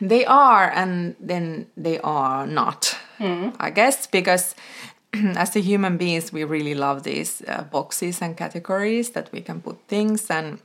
They 0.00 0.26
are, 0.26 0.70
and 0.70 1.16
then 1.18 1.66
they 1.74 1.98
are 2.00 2.46
not, 2.46 2.98
mm. 3.18 3.56
I 3.58 3.70
guess, 3.70 4.06
because 4.06 4.54
as 5.14 5.56
a 5.56 5.60
human 5.60 5.96
beings, 5.96 6.32
we 6.32 6.44
really 6.44 6.74
love 6.74 7.02
these 7.02 7.42
uh, 7.48 7.62
boxes 7.62 8.20
and 8.20 8.36
categories 8.36 9.10
that 9.12 9.32
we 9.32 9.40
can 9.40 9.62
put 9.62 9.78
things 9.88 10.30
and 10.30 10.58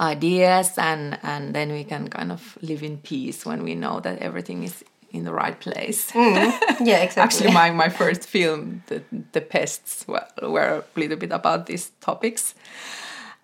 ideas, 0.00 0.78
and 0.78 1.18
and 1.22 1.54
then 1.54 1.72
we 1.72 1.84
can 1.84 2.08
kind 2.08 2.32
of 2.32 2.58
live 2.62 2.82
in 2.82 2.98
peace 2.98 3.46
when 3.46 3.62
we 3.62 3.74
know 3.74 4.00
that 4.00 4.18
everything 4.18 4.62
is 4.62 4.84
in 5.10 5.24
the 5.24 5.32
right 5.32 5.58
place. 5.58 6.10
Mm. 6.12 6.52
Yeah, 6.80 6.98
exactly. 7.06 7.22
Actually, 7.22 7.52
my 7.52 7.70
my 7.70 7.88
first 7.88 8.24
film, 8.24 8.82
the 8.86 9.02
the 9.32 9.40
pests, 9.40 10.06
were, 10.06 10.26
were 10.42 10.84
a 10.96 11.00
little 11.00 11.16
bit 11.16 11.32
about 11.32 11.66
these 11.66 11.90
topics. 12.00 12.54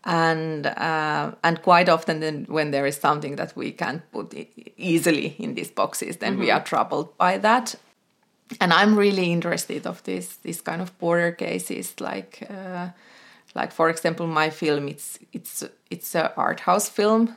And 0.07 0.67
uh, 0.67 1.33
and 1.43 1.63
quite 1.63 1.89
often, 1.89 2.21
then 2.21 2.45
when 2.49 2.73
there 2.73 2.87
is 2.87 2.97
something 2.97 3.37
that 3.37 3.57
we 3.57 3.73
can't 3.73 4.03
put 4.13 4.35
easily 4.77 5.35
in 5.39 5.55
these 5.55 5.71
boxes, 5.71 6.17
then 6.17 6.33
mm 6.33 6.37
-hmm. 6.37 6.41
we 6.41 6.47
mm-hmm. 6.47 6.57
are 6.57 6.65
troubled 6.65 7.09
by 7.17 7.41
that 7.41 7.77
and 8.61 8.73
I'm 8.73 8.97
really 8.97 9.33
interested 9.33 9.87
of 9.87 10.03
this 10.05 10.37
this 10.37 10.61
kind 10.61 10.83
of 10.83 10.97
border 10.99 11.33
cases, 11.33 12.01
like 12.01 12.47
uh, 12.49 12.89
like 13.55 13.73
for 13.73 13.89
example, 13.91 14.27
my 14.27 14.51
film 14.51 14.89
it's 14.89 15.19
it's 15.33 15.65
it's 15.91 16.15
a 16.15 16.35
art 16.37 16.61
house 16.61 16.89
film, 16.89 17.37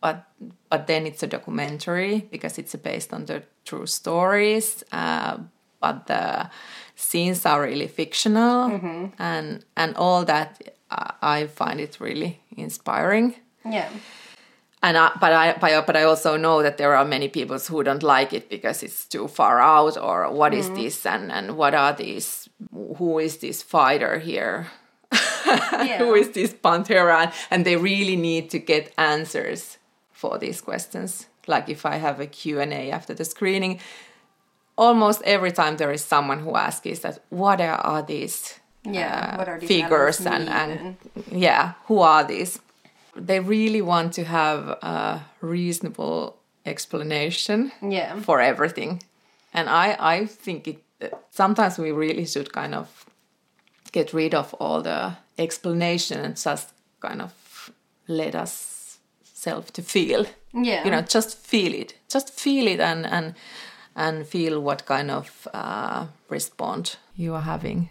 but 0.00 0.24
but 0.70 0.86
then 0.86 1.06
it's 1.06 1.22
a 1.22 1.26
documentary 1.26 2.28
because 2.30 2.58
it's 2.58 2.74
based 2.76 3.12
on 3.12 3.26
the 3.26 3.42
true 3.64 3.86
stories, 3.86 4.84
uh, 4.92 5.38
but 5.80 6.06
the 6.06 6.50
scenes 6.96 7.46
are 7.46 7.62
really 7.62 7.88
fictional, 7.88 8.70
mm-hmm. 8.70 9.06
and 9.18 9.64
and 9.76 9.96
all 9.96 10.24
that 10.24 10.74
uh, 10.90 11.12
I 11.20 11.46
find 11.46 11.80
it 11.80 11.98
really 12.00 12.40
inspiring. 12.56 13.34
Yeah 13.64 13.88
and 14.82 14.98
I, 14.98 15.12
but 15.20 15.32
I 15.32 15.80
but, 15.80 15.96
I 15.96 16.02
also 16.02 16.36
know 16.36 16.62
that 16.62 16.76
there 16.76 16.94
are 16.94 17.04
many 17.04 17.28
people 17.28 17.58
who 17.58 17.82
don't 17.84 18.02
like 18.02 18.32
it 18.32 18.50
because 18.50 18.82
it's 18.82 19.06
too 19.06 19.28
far 19.28 19.60
out 19.60 19.96
or 19.96 20.30
what 20.30 20.52
mm. 20.52 20.58
is 20.58 20.70
this 20.70 21.06
and 21.06 21.30
and 21.30 21.56
what 21.56 21.74
are 21.74 21.92
these 21.92 22.48
who 22.96 23.18
is 23.18 23.38
this 23.38 23.62
fighter 23.62 24.18
here 24.18 24.66
yeah. 25.72 25.98
who 25.98 26.14
is 26.14 26.30
this 26.30 26.52
pantera 26.52 27.32
and 27.50 27.64
they 27.64 27.76
really 27.76 28.16
need 28.16 28.50
to 28.50 28.58
get 28.58 28.92
answers 28.98 29.78
for 30.10 30.38
these 30.38 30.60
questions 30.60 31.26
like 31.46 31.68
if 31.68 31.84
I 31.84 31.96
have 31.96 32.20
a 32.20 32.26
Q&A 32.26 32.90
after 32.90 33.14
the 33.14 33.24
screening 33.24 33.80
almost 34.76 35.22
every 35.24 35.52
time 35.52 35.76
there 35.76 35.92
is 35.92 36.04
someone 36.04 36.40
who 36.40 36.56
asks 36.56 36.86
is 36.86 37.00
that 37.00 37.18
what 37.30 37.60
are 37.60 38.02
these 38.02 38.58
yeah 38.84 39.32
uh, 39.32 39.38
what 39.38 39.48
are 39.48 39.58
these 39.60 39.68
figures 39.68 40.26
and, 40.26 40.48
and 40.48 40.96
yeah 41.30 41.74
who 41.86 42.00
are 42.00 42.24
these 42.24 42.58
they 43.14 43.40
really 43.40 43.82
want 43.82 44.12
to 44.14 44.24
have 44.24 44.68
a 44.68 45.24
reasonable 45.40 46.38
explanation 46.64 47.72
yeah. 47.82 48.18
for 48.20 48.40
everything. 48.40 49.02
And 49.52 49.68
I, 49.68 49.96
I 49.98 50.26
think 50.26 50.68
it 50.68 50.82
sometimes 51.30 51.78
we 51.78 51.90
really 51.90 52.24
should 52.26 52.52
kind 52.52 52.74
of 52.74 53.06
get 53.92 54.12
rid 54.12 54.34
of 54.34 54.54
all 54.54 54.82
the 54.82 55.16
explanation 55.38 56.20
and 56.20 56.36
just 56.36 56.72
kind 57.00 57.22
of 57.22 57.32
let 58.08 58.34
us 58.34 58.98
self 59.22 59.72
to 59.72 59.82
feel. 59.82 60.26
Yeah. 60.54 60.84
You 60.84 60.90
know, 60.90 61.02
just 61.02 61.38
feel 61.38 61.74
it. 61.74 61.94
Just 62.08 62.30
feel 62.30 62.66
it 62.66 62.80
and 62.80 63.06
and 63.06 63.34
and 63.94 64.26
feel 64.26 64.60
what 64.60 64.86
kind 64.86 65.10
of 65.10 65.48
uh, 65.52 66.06
response 66.28 66.96
you 67.16 67.34
are 67.34 67.42
having. 67.42 67.90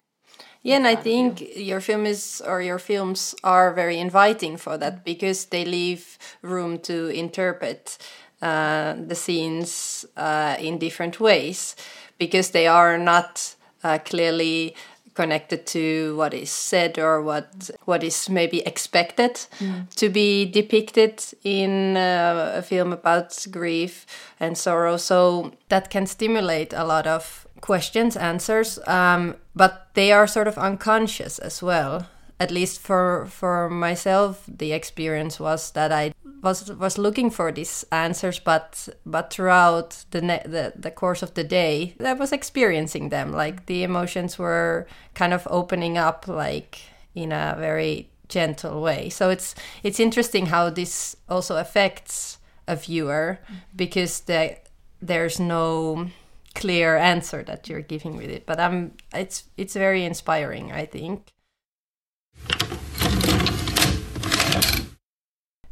Yeah, 0.63 0.75
and 0.75 0.87
I 0.87 0.95
think 0.95 1.41
your 1.55 1.81
film 1.81 2.05
is 2.05 2.41
or 2.45 2.61
your 2.61 2.79
films 2.79 3.35
are 3.43 3.73
very 3.73 3.97
inviting 3.97 4.57
for 4.57 4.77
that 4.77 5.03
because 5.03 5.45
they 5.45 5.65
leave 5.65 6.19
room 6.43 6.77
to 6.79 7.07
interpret 7.07 7.97
uh, 8.41 8.93
the 9.07 9.15
scenes 9.15 10.05
uh, 10.17 10.55
in 10.59 10.77
different 10.77 11.19
ways 11.19 11.75
because 12.19 12.51
they 12.51 12.67
are 12.67 12.97
not 12.99 13.55
uh, 13.83 13.97
clearly 14.05 14.75
connected 15.13 15.65
to 15.67 16.15
what 16.15 16.33
is 16.33 16.49
said 16.49 16.97
or 16.97 17.21
what 17.21 17.69
what 17.85 18.03
is 18.03 18.29
maybe 18.29 18.61
expected 18.61 19.33
mm. 19.59 19.89
to 19.95 20.09
be 20.09 20.45
depicted 20.45 21.21
in 21.43 21.97
uh, 21.97 22.53
a 22.55 22.61
film 22.61 22.93
about 22.93 23.45
grief 23.51 24.05
and 24.39 24.57
sorrow 24.57 24.97
so 24.97 25.51
that 25.69 25.89
can 25.89 26.05
stimulate 26.05 26.73
a 26.73 26.83
lot 26.83 27.07
of 27.07 27.45
questions, 27.61 28.17
answers, 28.17 28.79
um, 28.87 29.35
but 29.55 29.87
they 29.93 30.11
are 30.11 30.27
sort 30.27 30.47
of 30.47 30.57
unconscious 30.57 31.39
as 31.39 31.61
well. 31.61 32.07
At 32.41 32.51
least 32.51 32.79
for 32.81 33.27
for 33.29 33.69
myself, 33.69 34.43
the 34.47 34.73
experience 34.73 35.39
was 35.39 35.71
that 35.71 35.91
I 35.91 36.13
was 36.41 36.71
was 36.71 36.97
looking 36.97 37.29
for 37.29 37.51
these 37.51 37.85
answers, 37.91 38.39
but 38.39 38.89
but 39.05 39.31
throughout 39.31 40.05
the 40.09 40.21
the 40.21 40.73
the 40.75 40.91
course 40.91 41.21
of 41.23 41.33
the 41.33 41.43
day, 41.43 41.93
I 41.99 42.13
was 42.13 42.31
experiencing 42.31 43.09
them. 43.09 43.31
Like 43.31 43.65
the 43.65 43.83
emotions 43.83 44.39
were 44.39 44.87
kind 45.13 45.33
of 45.33 45.47
opening 45.51 45.97
up, 45.97 46.27
like 46.27 46.79
in 47.13 47.31
a 47.31 47.55
very 47.59 48.09
gentle 48.27 48.81
way. 48.81 49.09
So 49.09 49.29
it's 49.29 49.53
it's 49.83 49.99
interesting 49.99 50.47
how 50.47 50.71
this 50.71 51.15
also 51.29 51.57
affects 51.57 52.39
a 52.67 52.75
viewer 52.75 53.39
because 53.75 54.21
the, 54.21 54.57
there's 55.01 55.39
no 55.39 56.07
clear 56.55 56.97
answer 56.97 57.43
that 57.43 57.69
you're 57.69 57.81
giving 57.81 58.17
with 58.17 58.29
it 58.29 58.45
but 58.45 58.59
um 58.59 58.91
it's 59.13 59.45
it's 59.55 59.73
very 59.73 60.03
inspiring 60.03 60.69
i 60.71 60.85
think 60.85 61.31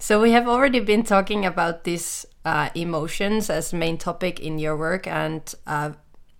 so 0.09 0.19
we 0.19 0.31
have 0.31 0.47
already 0.47 0.79
been 0.79 1.03
talking 1.03 1.45
about 1.45 1.83
these 1.83 2.25
uh, 2.43 2.69
emotions 2.73 3.47
as 3.47 3.73
main 3.73 3.95
topic 3.95 4.39
in 4.39 4.57
your 4.57 4.75
work 4.75 5.05
and 5.05 5.53
uh, 5.67 5.91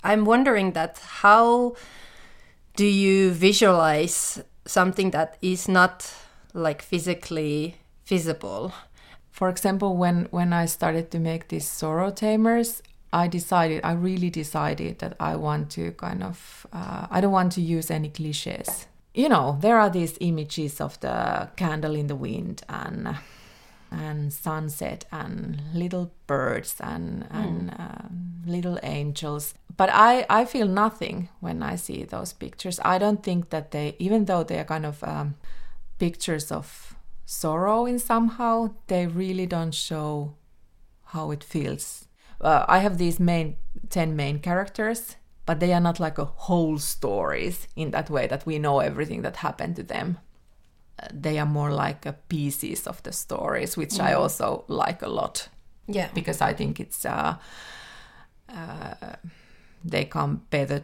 i'm 0.04 0.26
wondering 0.26 0.72
that 0.72 0.98
how 1.22 1.76
do 2.76 2.86
you 2.86 3.30
visualize 3.30 4.42
something 4.66 5.12
that 5.12 5.38
is 5.42 5.68
not 5.68 6.12
like 6.54 6.82
physically 6.82 7.76
visible. 8.06 8.74
For 9.32 9.50
example, 9.50 9.96
when 9.98 10.28
when 10.32 10.54
I 10.54 10.66
started 10.66 11.12
to 11.12 11.20
make 11.20 11.48
these 11.50 11.68
sorrow 11.68 12.12
tamers, 12.12 12.82
I 13.14 13.28
decided, 13.28 13.82
I 13.84 13.94
really 13.94 14.30
decided 14.30 15.00
that 15.00 15.16
I 15.20 15.36
want 15.36 15.70
to 15.72 15.92
kind 15.92 16.24
of, 16.24 16.68
uh, 16.74 17.08
I 17.10 17.22
don't 17.22 17.32
want 17.32 17.52
to 17.54 17.62
use 17.62 17.92
any 17.92 18.10
cliches. 18.10 18.88
You 19.14 19.30
know, 19.30 19.58
there 19.62 19.80
are 19.80 19.90
these 19.90 20.18
images 20.20 20.82
of 20.82 21.00
the 21.00 21.50
candle 21.56 21.96
in 21.96 22.08
the 22.08 22.16
wind 22.16 22.62
and 22.70 23.16
and 23.92 24.32
sunset 24.32 25.06
and 25.12 25.62
little 25.74 26.12
birds 26.28 26.76
and 26.80 27.26
and 27.32 27.72
um, 27.78 28.44
little 28.46 28.80
angels. 28.84 29.54
But 29.78 29.90
I 29.92 30.26
I 30.30 30.46
feel 30.46 30.68
nothing 30.68 31.30
when 31.40 31.64
I 31.64 31.76
see 31.76 32.04
those 32.04 32.34
pictures. 32.34 32.80
I 32.84 32.98
don't 32.98 33.24
think 33.24 33.50
that 33.50 33.72
they, 33.72 33.96
even 34.00 34.26
though 34.26 34.44
they 34.44 34.60
are 34.60 34.66
kind 34.66 34.86
of 34.86 35.04
um, 35.04 35.36
pictures 35.98 36.52
of 36.52 36.96
sorrow 37.26 37.86
in 37.86 38.00
somehow, 38.00 38.72
they 38.88 39.08
really 39.08 39.46
don't 39.46 39.74
show 39.74 40.36
how 41.04 41.32
it 41.32 41.44
feels 41.44 42.10
uh, 42.42 42.66
I 42.68 42.80
have 42.80 42.98
these 42.98 43.20
main 43.20 43.58
10 43.90 44.16
main 44.16 44.40
characters, 44.40 45.16
but 45.46 45.60
they 45.60 45.74
are 45.74 45.80
not 45.80 46.00
like 46.00 46.18
a 46.18 46.26
whole 46.26 46.78
stories 46.78 47.68
in 47.76 47.92
that 47.92 48.10
way 48.10 48.28
that 48.28 48.46
we 48.46 48.60
know 48.60 48.80
everything 48.80 49.22
that 49.24 49.38
happened 49.38 49.76
to 49.78 49.84
them. 49.84 50.20
They 51.14 51.40
are 51.40 51.46
more 51.46 51.72
like 51.72 52.06
a 52.06 52.14
pieces 52.14 52.88
of 52.88 53.02
the 53.04 53.12
stories, 53.12 53.78
which 53.78 53.96
mm. 53.96 54.04
I 54.04 54.14
also 54.14 54.64
like 54.68 55.02
a 55.02 55.10
lot. 55.10 55.50
Yeah. 55.88 56.10
Because 56.14 56.42
I 56.42 56.54
think 56.54 56.80
it's, 56.80 57.06
uh, 57.06 57.36
uh, 58.50 59.16
they 59.84 60.06
come 60.06 60.42
better 60.50 60.84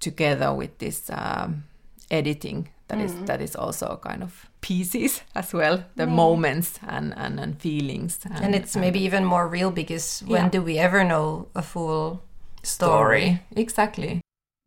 together 0.00 0.54
with 0.54 0.78
this 0.78 1.10
um, 1.10 1.64
editing 2.10 2.68
that 2.88 2.98
mm. 2.98 3.04
is 3.04 3.14
that 3.26 3.40
is 3.40 3.54
also 3.54 3.98
kind 4.02 4.22
of 4.22 4.50
pieces 4.60 5.22
as 5.34 5.52
well 5.52 5.84
the 5.96 6.04
mm. 6.04 6.10
moments 6.10 6.78
and, 6.86 7.14
and, 7.16 7.38
and 7.40 7.60
feelings 7.60 8.18
and, 8.24 8.44
and 8.44 8.54
it's 8.54 8.74
and 8.74 8.82
maybe 8.82 9.00
even 9.00 9.24
more 9.24 9.46
real 9.48 9.70
because 9.70 10.22
when 10.26 10.48
do 10.50 10.60
we 10.60 10.78
ever 10.78 11.04
know 11.04 11.48
a 11.54 11.62
full 11.62 12.22
story? 12.62 13.20
story 13.20 13.42
exactly 13.56 14.20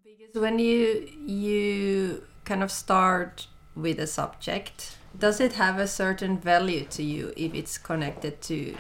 because 0.03 0.41
when 0.41 0.57
you 0.60 1.10
you 1.25 2.24
kind 2.45 2.63
of 2.63 2.72
start 2.72 3.48
with 3.75 4.00
a 4.00 4.08
subject 4.08 4.98
does 5.18 5.39
it 5.39 5.53
have 5.53 5.77
a 5.77 5.88
certain 5.88 6.38
value 6.38 6.86
to 6.86 7.03
you 7.03 7.34
if 7.38 7.53
it's 7.53 7.77
connected 7.77 8.42
to 8.42 8.75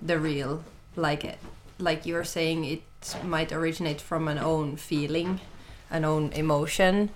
the 0.00 0.18
real 0.18 0.64
like 0.96 1.24
it 1.24 1.38
like 1.78 2.06
you're 2.06 2.24
saying 2.24 2.64
it 2.64 2.82
might 3.24 3.52
originate 3.52 4.00
from 4.00 4.28
an 4.28 4.38
own 4.38 4.76
feeling 4.76 5.40
an 5.90 6.04
own 6.04 6.32
emotion 6.32 7.10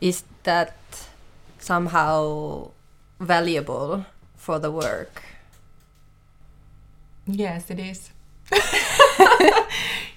is 0.00 0.24
that 0.42 0.76
somehow 1.58 2.70
valuable 3.20 4.04
for 4.36 4.58
the 4.58 4.70
work. 4.70 5.22
Yes, 7.26 7.70
it 7.70 7.78
is. 7.78 8.10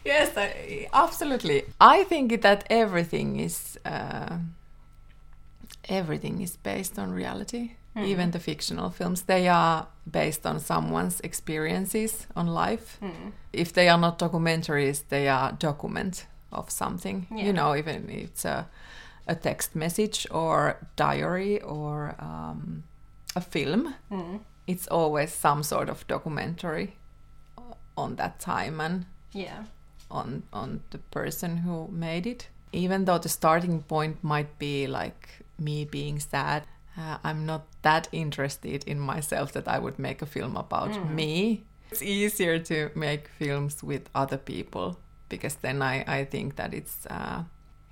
yes, 0.04 0.36
I, 0.36 0.88
absolutely. 0.92 1.64
I 1.80 2.04
think 2.04 2.42
that 2.42 2.66
everything 2.70 3.40
is 3.40 3.78
uh, 3.86 4.38
everything 5.90 6.42
is 6.42 6.58
based 6.58 7.00
on 7.00 7.12
reality. 7.12 7.72
Mm. 7.96 8.06
Even 8.08 8.32
the 8.32 8.40
fictional 8.40 8.90
films, 8.90 9.24
they 9.24 9.48
are 9.48 9.88
based 10.10 10.46
on 10.46 10.60
someone's 10.60 11.22
experiences 11.22 12.28
on 12.36 12.48
life. 12.48 12.98
Mm. 13.02 13.32
If 13.54 13.72
they 13.74 13.88
are 13.88 13.98
not 13.98 14.20
documentaries, 14.20 15.04
they 15.08 15.28
are 15.30 15.54
document 15.54 16.26
of 16.52 16.70
something. 16.70 17.28
Yeah. 17.32 17.46
You 17.46 17.54
know, 17.54 17.76
even 17.76 18.10
if 18.10 18.24
it's 18.24 18.46
a 18.46 18.68
a 19.28 19.36
text 19.36 19.76
message 19.76 20.28
or 20.32 20.78
diary 20.96 21.62
or 21.62 22.16
um, 22.20 22.84
a 23.36 23.42
film, 23.42 23.96
mm. 24.12 24.40
it's 24.68 24.88
always 24.88 25.34
some 25.34 25.64
sort 25.64 25.90
of 25.90 26.06
documentary 26.08 26.96
on 27.98 28.16
that 28.18 28.40
time 28.40 28.82
and 28.82 29.06
yeah 29.32 29.64
on 30.12 30.44
on 30.52 30.82
the 30.92 30.98
person 30.98 31.58
who 31.58 31.88
made 31.92 32.28
it. 32.28 32.50
Even 32.72 33.06
though 33.06 33.18
the 33.18 33.30
starting 33.30 33.82
point 33.84 34.18
might 34.22 34.60
be 34.60 34.86
like 34.86 35.45
me 35.60 35.86
being 35.86 36.20
sad, 36.20 36.64
uh, 36.98 37.18
I'm 37.24 37.46
not 37.46 37.68
that 37.82 38.08
interested 38.12 38.84
in 38.86 39.00
myself 39.00 39.52
that 39.54 39.68
I 39.68 39.80
would 39.80 40.00
make 40.00 40.22
a 40.22 40.26
film 40.26 40.56
about 40.56 40.92
mm. 40.92 41.12
me. 41.12 41.64
It's 41.92 42.02
easier 42.02 42.60
to 42.60 42.90
make 42.96 43.28
films 43.28 43.84
with 43.84 44.10
other 44.16 44.38
people 44.38 44.98
because 45.30 45.56
then 45.56 45.82
I, 45.82 46.04
I 46.08 46.26
think 46.26 46.56
that 46.56 46.74
it's 46.74 47.06
uh, 47.08 47.44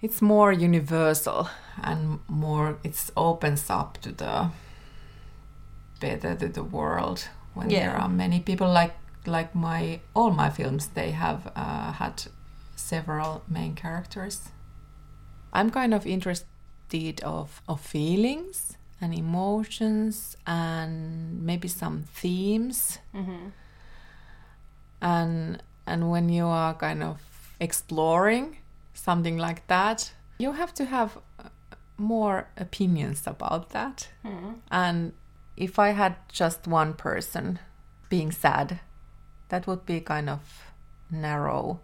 it's 0.02 0.22
more 0.22 0.52
universal 0.52 1.50
and 1.82 2.20
more 2.28 2.78
it 2.84 3.12
opens 3.16 3.70
up 3.70 3.98
to 4.02 4.12
the 4.12 4.50
better 6.00 6.36
to 6.36 6.50
the 6.50 6.64
world 6.64 7.30
when 7.54 7.70
yeah. 7.70 7.80
there 7.80 7.96
are 7.98 8.10
many 8.10 8.40
people 8.40 8.68
like 8.68 8.94
like 9.26 9.56
my 9.56 10.02
all 10.14 10.32
my 10.32 10.50
films 10.50 10.88
they 10.88 11.12
have 11.12 11.52
uh, 11.56 11.94
had 11.94 12.24
several 12.76 13.44
main 13.48 13.74
characters 13.74 14.50
i'm 15.54 15.70
kind 15.70 15.94
of 15.94 16.06
interested 16.06 16.48
of 17.24 17.62
of 17.68 17.82
feelings 17.82 18.78
and 19.02 19.14
emotions 19.14 20.38
and 20.46 21.44
maybe 21.44 21.68
some 21.68 22.04
themes 22.14 23.00
mm-hmm. 23.14 23.50
and 25.02 25.62
and 25.86 26.10
when 26.10 26.30
you 26.30 26.46
are 26.46 26.74
kind 26.74 27.04
of 27.04 27.20
exploring 27.60 28.58
something 28.94 29.38
like 29.38 29.68
that, 29.68 30.14
you 30.38 30.54
have 30.54 30.74
to 30.76 30.86
have 30.86 31.18
uh, 31.40 31.50
more 31.98 32.48
opinions 32.58 33.28
about 33.28 33.70
that. 33.70 34.10
Mm. 34.26 34.56
And 34.72 35.14
if 35.58 35.80
I 35.80 35.90
had 35.90 36.16
just 36.30 36.68
one 36.68 36.94
person 36.94 37.60
being 38.10 38.32
sad, 38.32 38.80
that 39.50 39.68
would 39.68 39.86
be 39.86 40.00
kind 40.00 40.30
of 40.30 40.74
narrow 41.12 41.80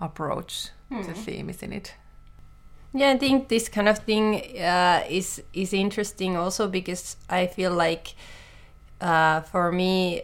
approach 0.00 0.68
mm. 0.90 1.04
to 1.04 1.12
theme, 1.12 1.50
isn't 1.50 1.72
it? 1.72 1.94
Yeah, 2.92 3.10
I 3.10 3.18
think 3.18 3.48
this 3.48 3.68
kind 3.68 3.88
of 3.88 3.98
thing 3.98 4.58
uh, 4.58 5.04
is 5.08 5.42
is 5.52 5.72
interesting 5.72 6.36
also 6.36 6.68
because 6.68 7.16
I 7.28 7.46
feel 7.46 7.72
like 7.72 8.14
uh, 9.00 9.42
for 9.42 9.70
me 9.72 10.22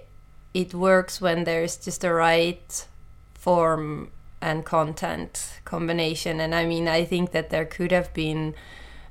it 0.55 0.75
works 0.75 1.21
when 1.21 1.45
there's 1.45 1.77
just 1.77 2.01
the 2.01 2.13
right 2.13 2.87
form 3.35 4.11
and 4.41 4.65
content 4.65 5.61
combination. 5.65 6.41
And 6.41 6.55
I 6.55 6.65
mean, 6.67 6.89
I 6.89 7.05
think 7.05 7.33
that 7.33 7.51
there 7.51 7.65
could 7.65 7.93
have 7.93 8.13
been 8.15 8.55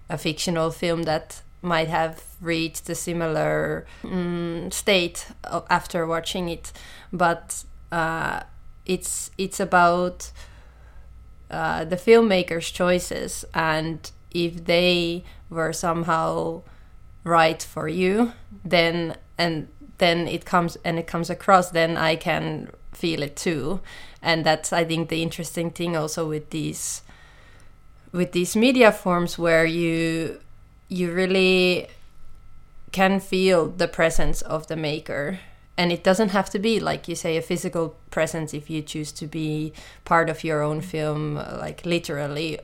a 0.09 0.17
fictional 0.17 0.71
film 0.71 1.03
that 1.03 1.41
might 1.61 1.89
have 1.89 2.23
reached 2.41 2.89
a 2.89 2.95
similar 2.95 3.85
um, 4.03 4.69
state 4.71 5.27
after 5.69 6.05
watching 6.07 6.49
it, 6.49 6.71
but 7.11 7.63
uh, 7.91 8.41
it's 8.85 9.31
it's 9.37 9.59
about 9.59 10.31
uh, 11.53 11.85
the 11.85 11.95
filmmaker's 11.95 12.71
choices 12.71 13.45
and 13.53 14.11
if 14.31 14.65
they 14.65 15.23
were 15.49 15.71
somehow 15.71 16.63
right 17.23 17.61
for 17.61 17.87
you, 17.87 18.33
then 18.65 19.15
and 19.37 19.67
then 19.99 20.27
it 20.27 20.45
comes 20.45 20.77
and 20.83 20.97
it 20.97 21.05
comes 21.05 21.29
across, 21.29 21.69
then 21.69 21.95
I 21.95 22.15
can 22.15 22.71
feel 22.91 23.21
it 23.21 23.35
too. 23.35 23.81
And 24.21 24.43
that's 24.45 24.73
i 24.73 24.83
think 24.83 25.09
the 25.09 25.21
interesting 25.21 25.69
thing 25.69 25.95
also 25.95 26.27
with 26.27 26.49
these 26.49 27.01
with 28.11 28.31
these 28.31 28.55
media 28.55 28.91
forms 28.91 29.37
where 29.37 29.65
you 29.65 30.39
you 30.87 31.11
really 31.11 31.87
can 32.91 33.19
feel 33.19 33.67
the 33.67 33.87
presence 33.87 34.41
of 34.41 34.67
the 34.67 34.75
maker 34.75 35.39
and 35.77 35.91
it 35.91 36.03
doesn't 36.03 36.29
have 36.29 36.49
to 36.51 36.59
be 36.59 36.79
like 36.79 37.07
you 37.07 37.15
say 37.15 37.37
a 37.37 37.41
physical 37.41 37.95
presence 38.11 38.53
if 38.53 38.69
you 38.69 38.81
choose 38.81 39.11
to 39.11 39.25
be 39.25 39.73
part 40.05 40.29
of 40.29 40.43
your 40.43 40.61
own 40.61 40.81
film 40.81 41.35
like 41.35 41.85
literally. 41.85 42.59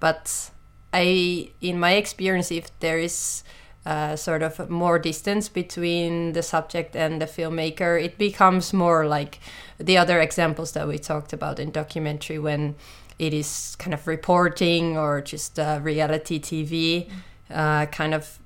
But 0.00 0.50
i 0.92 1.50
in 1.60 1.78
my 1.78 1.92
experience 1.92 2.50
if 2.50 2.66
there 2.80 2.98
is 2.98 3.42
uh, 3.84 4.16
sort 4.16 4.42
of 4.42 4.68
more 4.68 4.98
distance 4.98 5.48
between 5.48 6.32
the 6.32 6.42
subject 6.42 6.96
and 6.96 7.20
the 7.20 7.26
filmmaker, 7.26 8.02
it 8.02 8.18
becomes 8.18 8.72
more 8.72 9.06
like 9.06 9.38
the 9.78 9.96
other 9.96 10.20
examples 10.20 10.72
that 10.72 10.88
we 10.88 10.98
talked 10.98 11.32
about 11.32 11.60
in 11.60 11.70
documentary 11.70 12.38
when 12.38 12.74
it 13.18 13.32
is 13.32 13.76
kind 13.78 13.94
of 13.94 14.08
reporting 14.08 14.96
or 14.96 15.20
just 15.20 15.58
uh, 15.58 15.78
reality 15.82 16.40
TV, 16.40 17.08
uh, 17.48 17.86
kind 17.86 18.12
of 18.12 18.40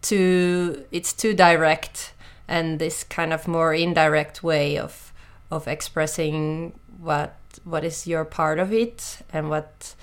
too 0.00 0.84
it's 0.90 1.12
too 1.12 1.34
direct 1.34 2.12
and 2.52 2.78
this 2.78 3.02
kind 3.02 3.32
of 3.32 3.48
more 3.48 3.72
indirect 3.72 4.42
way 4.42 4.76
of 4.76 5.12
of 5.50 5.66
expressing 5.66 6.78
what 7.00 7.34
what 7.64 7.82
is 7.82 8.06
your 8.06 8.24
part 8.24 8.58
of 8.58 8.72
it 8.72 9.18
and 9.32 9.48
what 9.48 9.94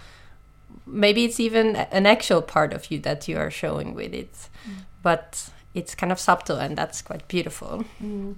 maybe 0.85 1.23
it's 1.23 1.39
even 1.39 1.75
an 1.75 2.05
actual 2.07 2.41
part 2.41 2.73
of 2.73 2.89
you 2.89 2.97
that 2.99 3.27
you 3.27 3.37
are 3.37 3.51
showing 3.51 3.93
with 3.93 4.13
it 4.13 4.33
mm. 4.67 4.73
but 5.03 5.51
it's 5.75 5.93
kind 5.93 6.11
of 6.11 6.19
subtle 6.19 6.57
and 6.57 6.75
that's 6.75 7.03
quite 7.03 7.27
beautiful 7.27 7.85
mm. 8.01 8.35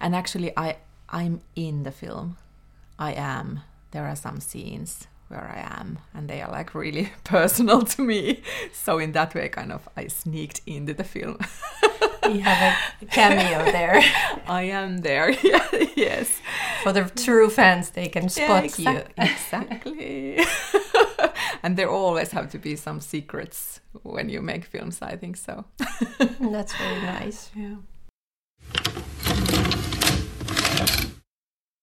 and 0.00 0.14
actually 0.14 0.52
i 0.56 0.76
i'm 1.10 1.40
in 1.56 1.82
the 1.82 1.90
film 1.90 2.36
i 2.98 3.12
am 3.12 3.60
there 3.90 4.06
are 4.06 4.16
some 4.16 4.38
scenes 4.38 5.08
where 5.28 5.44
I 5.44 5.78
am, 5.78 5.98
and 6.14 6.28
they 6.28 6.40
are 6.40 6.50
like 6.50 6.74
really 6.74 7.12
personal 7.24 7.82
to 7.82 8.02
me. 8.02 8.42
So 8.72 8.98
in 8.98 9.12
that 9.12 9.34
way, 9.34 9.48
kind 9.50 9.72
of, 9.72 9.86
I 9.94 10.06
sneaked 10.06 10.62
into 10.66 10.94
the 10.94 11.04
film. 11.04 11.38
you 12.28 12.40
have 12.42 12.76
a 13.02 13.06
cameo 13.06 13.64
there. 13.70 14.00
I 14.46 14.62
am 14.62 14.98
there. 14.98 15.30
yes. 15.96 16.40
For 16.82 16.92
the 16.92 17.04
true 17.04 17.50
fans, 17.50 17.90
they 17.90 18.08
can 18.08 18.28
spot 18.28 18.78
yeah, 18.78 18.92
you. 18.92 19.02
exactly. 19.18 20.44
and 21.62 21.76
there 21.76 21.90
always 21.90 22.30
have 22.32 22.50
to 22.50 22.58
be 22.58 22.76
some 22.76 23.00
secrets 23.00 23.80
when 24.02 24.28
you 24.28 24.40
make 24.40 24.64
films. 24.64 25.00
I 25.02 25.16
think 25.16 25.36
so. 25.36 25.64
That's 26.40 26.74
very 26.74 27.02
nice. 27.02 27.50
Yeah. 27.54 27.76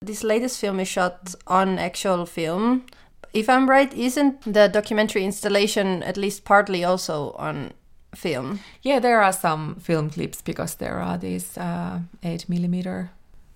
This 0.02 0.24
latest 0.24 0.60
film 0.60 0.80
is 0.80 0.88
shot 0.88 1.34
on 1.48 1.80
actual 1.80 2.26
film. 2.26 2.86
If 3.34 3.50
I'm 3.50 3.70
right, 3.70 3.92
isn't 3.94 4.42
the 4.42 4.68
documentary 4.68 5.26
installation 5.26 6.04
at 6.04 6.16
least 6.16 6.46
partly 6.46 6.84
also 6.84 7.32
on 7.32 7.74
film? 8.16 8.60
Yeah, 8.82 9.00
there 9.00 9.22
are 9.22 9.34
some 9.34 9.76
film 9.80 10.10
clips 10.10 10.42
because 10.42 10.76
there 10.76 11.00
are 11.00 11.18
these 11.18 11.58
uh, 11.58 12.00
eight 12.24 12.50
millimeter 12.50 13.10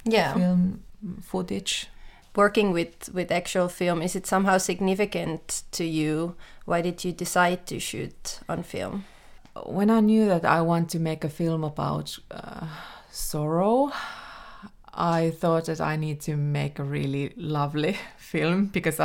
Yeah. 0.06 0.34
film 0.34 0.80
footage. 1.22 1.88
Working 2.36 2.72
with 2.74 3.10
with 3.14 3.32
actual 3.32 3.68
film, 3.70 4.02
is 4.02 4.16
it 4.16 4.28
somehow 4.28 4.58
significant 4.60 5.64
to 5.72 5.84
you? 5.84 6.36
Why 6.66 6.82
did 6.82 7.04
you 7.04 7.12
decide 7.12 7.66
to 7.66 7.80
shoot 7.80 8.40
on 8.48 8.64
film? 8.64 9.04
When 9.66 9.90
I 9.90 10.00
knew 10.00 10.26
that 10.28 10.46
I 10.46 10.62
want 10.62 10.90
to 10.92 11.00
make 11.00 11.26
a 11.26 11.30
film 11.30 11.64
about 11.64 12.20
uh, 12.32 12.68
sorrow, 13.12 13.92
I 14.94 15.32
thought 15.32 15.66
that 15.66 15.82
I 15.82 15.96
need 15.98 16.22
to 16.22 16.36
make 16.38 16.80
a 16.80 16.84
really 16.84 17.34
lovely 17.36 17.98
film 18.18 18.68
because 18.68 19.00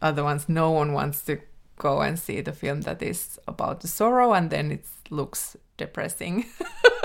otherwise 0.00 0.48
no 0.48 0.70
one 0.70 0.92
wants 0.92 1.22
to 1.26 1.36
go 1.80 2.02
and 2.02 2.18
see 2.18 2.42
the 2.42 2.52
film 2.52 2.82
that 2.82 3.02
is 3.02 3.40
about 3.48 3.80
the 3.80 3.88
sorrow 3.88 4.32
and 4.34 4.50
then 4.50 4.70
it 4.70 4.84
looks 5.08 5.56
depressing. 5.78 6.44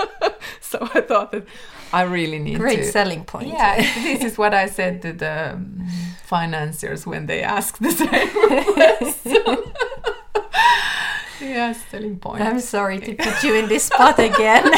so 0.60 0.78
I 0.94 1.00
thought 1.00 1.32
that 1.32 1.46
I 1.92 2.02
really 2.02 2.38
need 2.38 2.58
Great 2.58 2.76
to 2.76 2.84
selling 2.84 3.24
point. 3.24 3.48
Yeah, 3.48 3.76
this 4.02 4.22
is 4.22 4.38
what 4.38 4.52
I 4.54 4.66
said 4.66 5.02
to 5.02 5.12
the 5.12 5.54
um, 5.54 5.86
financiers 6.24 7.06
when 7.06 7.26
they 7.26 7.42
asked 7.42 7.82
the 7.82 7.90
same 7.90 8.30
question. 9.00 9.72
yes, 11.40 11.82
selling 11.90 12.18
point. 12.18 12.42
I'm 12.42 12.60
sorry 12.60 13.00
to 13.00 13.14
put 13.14 13.42
you 13.42 13.54
in 13.54 13.68
this 13.68 13.84
spot 13.84 14.18
again. 14.18 14.70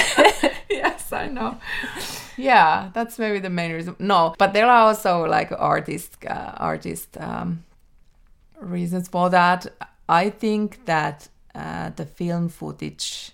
yes, 0.70 1.12
I 1.12 1.26
know. 1.26 1.58
Yeah, 2.36 2.90
that's 2.94 3.18
maybe 3.18 3.40
the 3.40 3.50
main 3.50 3.72
reason. 3.72 3.96
No, 3.98 4.34
but 4.38 4.52
there 4.52 4.66
are 4.66 4.86
also 4.88 5.26
like 5.26 5.50
artist, 5.58 6.24
uh, 6.24 6.52
artist 6.56 7.16
um, 7.18 7.64
reasons 8.60 9.08
for 9.08 9.28
that. 9.30 9.66
I 10.08 10.30
think 10.30 10.84
that 10.86 11.28
uh, 11.54 11.90
the 11.96 12.06
film 12.06 12.48
footage, 12.48 13.32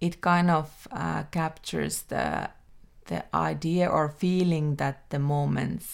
it 0.00 0.20
kind 0.20 0.50
of 0.50 0.86
uh, 0.92 1.24
captures 1.30 2.02
the 2.02 2.50
the 3.06 3.24
idea 3.34 3.88
or 3.88 4.08
feeling 4.10 4.76
that 4.76 5.08
the 5.10 5.18
moments 5.18 5.86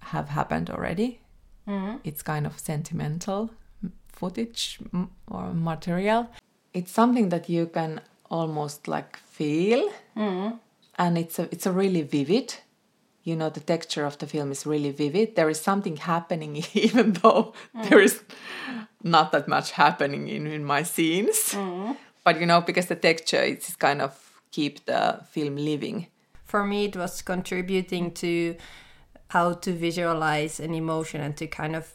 have 0.00 0.28
happened 0.30 0.68
already. 0.70 1.20
It's 2.04 2.22
kind 2.22 2.46
of 2.46 2.58
sentimental 2.58 3.50
footage 4.12 4.78
or 5.30 5.52
material. 5.54 6.28
It's 6.72 6.92
something 6.92 7.28
that 7.30 7.48
you 7.48 7.66
can 7.66 8.00
almost 8.30 8.88
like 8.88 9.16
feel, 9.16 9.90
and 10.98 11.18
it's 11.18 11.38
a 11.38 11.48
it's 11.52 11.66
a 11.66 11.72
really 11.72 12.02
vivid. 12.02 12.54
You 13.26 13.34
know, 13.34 13.50
the 13.50 13.58
texture 13.58 14.06
of 14.06 14.18
the 14.18 14.26
film 14.28 14.52
is 14.52 14.64
really 14.64 14.92
vivid. 14.92 15.34
There 15.34 15.50
is 15.50 15.60
something 15.60 15.96
happening, 15.96 16.62
even 16.74 17.14
though 17.14 17.54
mm. 17.74 17.88
there 17.88 18.00
is 18.00 18.22
not 19.02 19.32
that 19.32 19.48
much 19.48 19.72
happening 19.72 20.28
in, 20.28 20.46
in 20.46 20.64
my 20.64 20.84
scenes. 20.84 21.36
Mm. 21.50 21.96
But 22.22 22.38
you 22.38 22.46
know, 22.46 22.60
because 22.60 22.86
the 22.86 22.94
texture 22.94 23.42
is 23.42 23.74
kind 23.74 24.00
of 24.00 24.12
keep 24.52 24.86
the 24.86 25.20
film 25.30 25.56
living. 25.56 26.06
For 26.44 26.64
me, 26.64 26.84
it 26.84 26.96
was 26.96 27.20
contributing 27.20 28.12
to 28.12 28.54
how 29.28 29.54
to 29.54 29.72
visualize 29.72 30.60
an 30.60 30.72
emotion 30.72 31.20
and 31.20 31.36
to 31.36 31.48
kind 31.48 31.74
of 31.74 31.92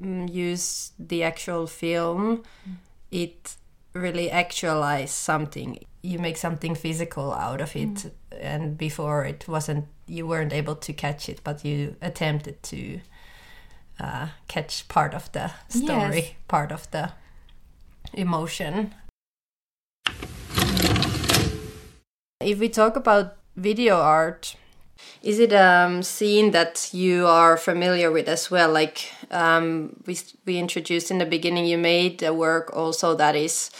mm, 0.00 0.30
use 0.30 0.92
the 0.98 1.22
actual 1.22 1.66
film. 1.66 2.42
Mm. 2.68 2.74
It 3.10 3.56
really 3.94 4.30
actualize 4.30 5.12
something. 5.12 5.78
You 6.02 6.18
make 6.18 6.36
something 6.36 6.74
physical 6.74 7.32
out 7.32 7.60
of 7.60 7.74
it, 7.76 8.12
and 8.40 8.76
before 8.76 9.24
it 9.24 9.46
wasn't, 9.48 9.86
you 10.12 10.26
weren't 10.26 10.52
able 10.52 10.76
to 10.76 10.92
catch 10.92 11.28
it, 11.28 11.40
but 11.42 11.64
you 11.64 11.96
attempted 12.02 12.62
to 12.62 13.00
uh, 13.98 14.28
catch 14.46 14.86
part 14.88 15.14
of 15.14 15.32
the 15.32 15.50
story, 15.68 16.16
Yes. 16.20 16.32
part 16.48 16.70
of 16.70 16.90
the 16.90 17.12
emotion. 18.12 18.92
If 22.40 22.58
we 22.58 22.68
talk 22.68 22.96
about 22.96 23.36
video 23.56 23.96
art, 23.96 24.56
is 25.22 25.38
it 25.38 25.52
a 25.52 25.86
um, 25.86 26.02
scene 26.02 26.50
that 26.50 26.90
you 26.92 27.26
are 27.26 27.56
familiar 27.56 28.10
with 28.10 28.28
as 28.28 28.50
well? 28.50 28.70
Like 28.70 29.10
um, 29.30 29.96
we 30.06 30.18
we 30.44 30.58
introduced 30.58 31.10
in 31.10 31.18
the 31.18 31.24
beginning, 31.26 31.66
you 31.66 31.78
made 31.78 32.22
a 32.22 32.34
work 32.34 32.70
also 32.76 33.14
that 33.14 33.34
is 33.36 33.70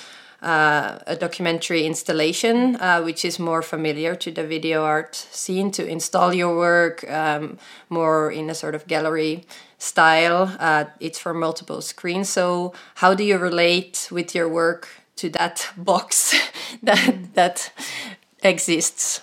uh, 0.42 0.98
a 1.07 1.16
documentary 1.16 1.87
installation, 1.87 2.76
uh, 2.76 3.00
which 3.00 3.24
is 3.24 3.38
more 3.38 3.62
familiar 3.62 4.14
to 4.16 4.31
the 4.31 4.44
video 4.44 4.85
art 4.85 5.14
scene. 5.14 5.70
To 5.72 5.87
install 5.87 6.35
your 6.35 6.57
work 6.57 7.09
um, 7.11 7.59
more 7.88 8.31
in 8.31 8.50
a 8.50 8.55
sort 8.55 8.74
of 8.74 8.87
gallery 8.87 9.44
style, 9.78 10.55
uh, 10.59 10.85
it's 11.00 11.18
for 11.18 11.33
multiple 11.33 11.81
screens. 11.81 12.28
So 12.28 12.72
how 12.96 13.14
do 13.14 13.24
you 13.24 13.38
relate 13.38 14.09
with 14.11 14.35
your 14.35 14.48
work 14.48 14.88
to 15.16 15.31
that 15.31 15.70
box 15.76 16.35
that 16.83 17.35
that 17.35 17.72
exists? 18.42 19.20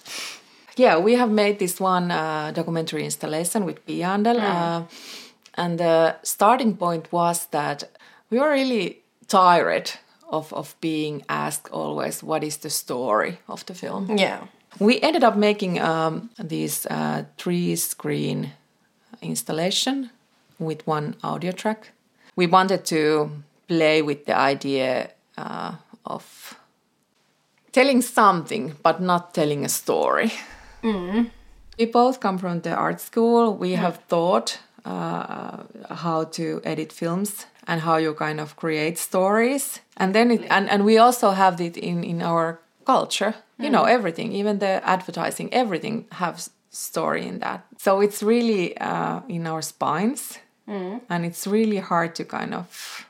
Yeah, 0.78 0.98
we 0.98 1.16
have 1.16 1.30
made 1.30 1.60
this 1.60 1.82
one 1.82 2.10
uh, 2.10 2.52
documentary 2.52 3.04
installation 3.04 3.66
with 3.66 3.86
Pia 3.86 4.08
Andell. 4.08 4.40
Uh, 4.40 4.84
and 5.56 5.78
the 5.78 6.16
starting 6.24 6.78
point 6.78 7.12
was 7.12 7.48
that 7.48 7.84
we 8.30 8.40
were 8.40 8.52
really 8.52 9.02
tired 9.28 9.92
of, 10.30 10.54
of 10.54 10.76
being 10.82 11.24
asked 11.28 11.72
always, 11.72 12.24
what 12.24 12.44
is 12.44 12.58
the 12.58 12.70
story 12.70 13.40
of 13.48 13.66
the 13.66 13.74
film? 13.74 14.18
Yeah. 14.18 14.48
We 14.80 15.00
ended 15.02 15.24
up 15.24 15.36
making 15.36 15.80
um, 15.82 16.30
this 16.38 16.86
uh, 16.86 17.24
three 17.38 17.76
screen 17.76 18.52
installation 19.22 20.12
with 20.60 20.86
one 20.88 21.16
audio 21.24 21.52
track. 21.52 21.92
We 22.36 22.48
wanted 22.48 22.86
to 22.86 23.32
play 23.68 24.02
with 24.02 24.26
the 24.26 24.38
idea 24.38 25.12
uh, 25.38 25.74
of 26.06 26.56
telling 27.72 28.02
something 28.02 28.76
but 28.84 29.02
not 29.02 29.34
telling 29.34 29.66
a 29.66 29.70
story. 29.70 30.32
We 31.78 31.86
both 31.86 32.20
come 32.20 32.38
from 32.38 32.62
the 32.62 32.74
art 32.76 33.02
school. 33.02 33.56
We 33.56 33.72
have 33.72 33.98
thought 34.08 34.60
uh, 34.86 35.64
how 35.90 36.26
to 36.26 36.62
edit 36.64 36.92
films 36.94 37.46
and 37.70 37.82
how 37.82 37.98
you 37.98 38.16
kind 38.16 38.40
of 38.40 38.56
create 38.56 38.98
stories. 38.98 39.80
And 39.96 40.16
then 40.16 40.32
it, 40.32 40.42
and, 40.50 40.68
and 40.70 40.84
we 40.84 40.98
also 40.98 41.30
have 41.30 41.62
it 41.62 41.78
in, 41.78 42.04
in 42.04 42.22
our 42.22 42.60
culture. 42.86 43.36
You 43.60 43.70
know, 43.70 43.84
mm. 43.84 43.90
everything, 43.90 44.32
even 44.32 44.60
the 44.60 44.82
advertising, 44.84 45.54
everything 45.54 46.06
has 46.14 46.50
story 46.72 47.28
in 47.28 47.40
that. 47.40 47.66
So 47.78 48.02
it's 48.02 48.24
really 48.24 48.76
uh, 48.78 49.20
in 49.28 49.46
our 49.46 49.62
spines. 49.62 50.40
Mm. 50.68 51.02
And 51.10 51.26
it's 51.26 51.46
really 51.46 51.78
hard 51.78 52.16
to 52.16 52.26
kind 52.26 52.54
of 52.56 53.06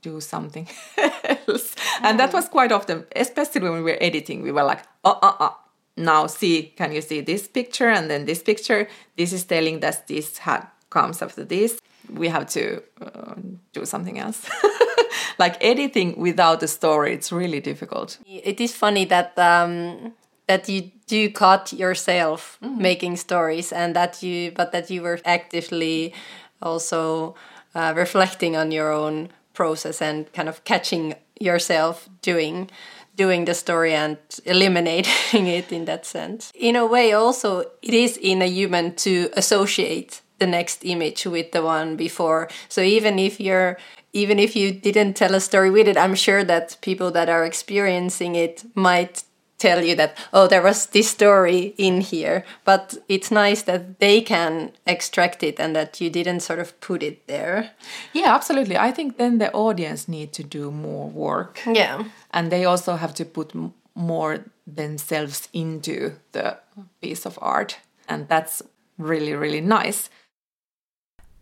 do 0.00 0.20
something 0.20 0.66
else. 1.24 1.76
And 2.02 2.18
that 2.18 2.30
mm. 2.30 2.34
was 2.34 2.48
quite 2.48 2.72
often, 2.72 3.04
especially 3.14 3.60
when 3.60 3.74
we 3.74 3.82
were 3.82 3.98
editing, 4.00 4.42
we 4.42 4.50
were 4.50 4.64
like, 4.64 4.82
oh, 5.04 5.18
oh, 5.22 5.36
oh. 5.38 5.58
Now 5.96 6.26
see, 6.26 6.72
can 6.76 6.90
you 6.90 7.02
see 7.02 7.20
this 7.20 7.46
picture 7.46 7.90
and 7.90 8.10
then 8.10 8.24
this 8.24 8.42
picture? 8.42 8.88
This 9.16 9.32
is 9.32 9.44
telling 9.44 9.80
that 9.80 10.08
this 10.08 10.38
ha- 10.38 10.70
comes 10.90 11.20
after 11.22 11.44
this. 11.44 11.78
We 12.10 12.28
have 12.28 12.46
to 12.50 12.82
uh, 13.00 13.34
do 13.72 13.84
something 13.84 14.18
else. 14.18 14.48
like 15.38 15.62
editing 15.62 16.18
without 16.18 16.62
a 16.62 16.68
story, 16.68 17.14
it's 17.14 17.32
really 17.32 17.60
difficult. 17.60 18.18
It 18.26 18.60
is 18.60 18.74
funny 18.74 19.04
that 19.06 19.38
um, 19.38 20.12
that 20.46 20.68
you 20.68 20.90
do 21.06 21.30
caught 21.30 21.72
yourself 21.72 22.58
making 22.60 23.16
stories, 23.16 23.72
and 23.72 23.94
that 23.96 24.22
you 24.22 24.52
but 24.52 24.72
that 24.72 24.90
you 24.90 25.02
were 25.02 25.20
actively 25.24 26.14
also 26.60 27.34
uh, 27.74 27.92
reflecting 27.96 28.56
on 28.56 28.70
your 28.70 28.92
own 28.92 29.30
process 29.54 30.00
and 30.00 30.32
kind 30.32 30.48
of 30.48 30.64
catching 30.64 31.14
yourself 31.40 32.08
doing 32.22 32.70
doing 33.16 33.44
the 33.44 33.54
story 33.54 33.92
and 33.92 34.16
eliminating 34.44 35.46
it 35.46 35.70
in 35.70 35.84
that 35.84 36.06
sense. 36.06 36.50
In 36.54 36.76
a 36.76 36.86
way, 36.86 37.12
also 37.12 37.60
it 37.82 37.94
is 37.94 38.16
in 38.16 38.42
a 38.42 38.46
human 38.46 38.94
to 38.96 39.28
associate 39.36 40.22
the 40.38 40.46
next 40.46 40.84
image 40.84 41.24
with 41.26 41.52
the 41.52 41.62
one 41.62 41.96
before. 41.96 42.48
So 42.68 42.80
even 42.80 43.18
if 43.18 43.40
you're 43.40 43.78
even 44.14 44.38
if 44.38 44.54
you 44.54 44.72
didn't 44.72 45.14
tell 45.14 45.34
a 45.34 45.40
story 45.40 45.70
with 45.70 45.88
it, 45.88 45.96
I'm 45.96 46.14
sure 46.14 46.44
that 46.44 46.76
people 46.82 47.10
that 47.12 47.28
are 47.30 47.44
experiencing 47.46 48.34
it 48.34 48.64
might 48.74 49.24
tell 49.58 49.84
you 49.84 49.94
that 49.94 50.18
oh 50.32 50.48
there 50.48 50.60
was 50.62 50.86
this 50.86 51.08
story 51.08 51.72
in 51.78 52.00
here 52.00 52.44
but 52.64 52.96
it's 53.08 53.30
nice 53.30 53.62
that 53.62 54.00
they 54.00 54.20
can 54.20 54.72
extract 54.88 55.44
it 55.44 55.60
and 55.60 55.76
that 55.76 56.00
you 56.00 56.10
didn't 56.10 56.40
sort 56.40 56.58
of 56.58 56.78
put 56.80 57.00
it 57.00 57.24
there 57.28 57.70
Yeah, 58.12 58.34
absolutely. 58.34 58.76
I 58.76 58.90
think 58.90 59.18
then 59.18 59.38
the 59.38 59.52
audience 59.52 60.08
need 60.08 60.32
to 60.32 60.42
do 60.42 60.72
more 60.72 61.08
work. 61.08 61.60
yeah 61.64 62.02
and 62.32 62.50
they 62.50 62.64
also 62.64 62.96
have 62.96 63.14
to 63.14 63.24
put 63.24 63.54
m- 63.54 63.72
more 63.94 64.44
themselves 64.66 65.48
into 65.52 66.12
the 66.32 66.58
piece 67.00 67.24
of 67.24 67.38
art 67.40 67.76
and 68.08 68.26
that's 68.28 68.62
really 68.98 69.32
really 69.34 69.60
nice 69.60 70.10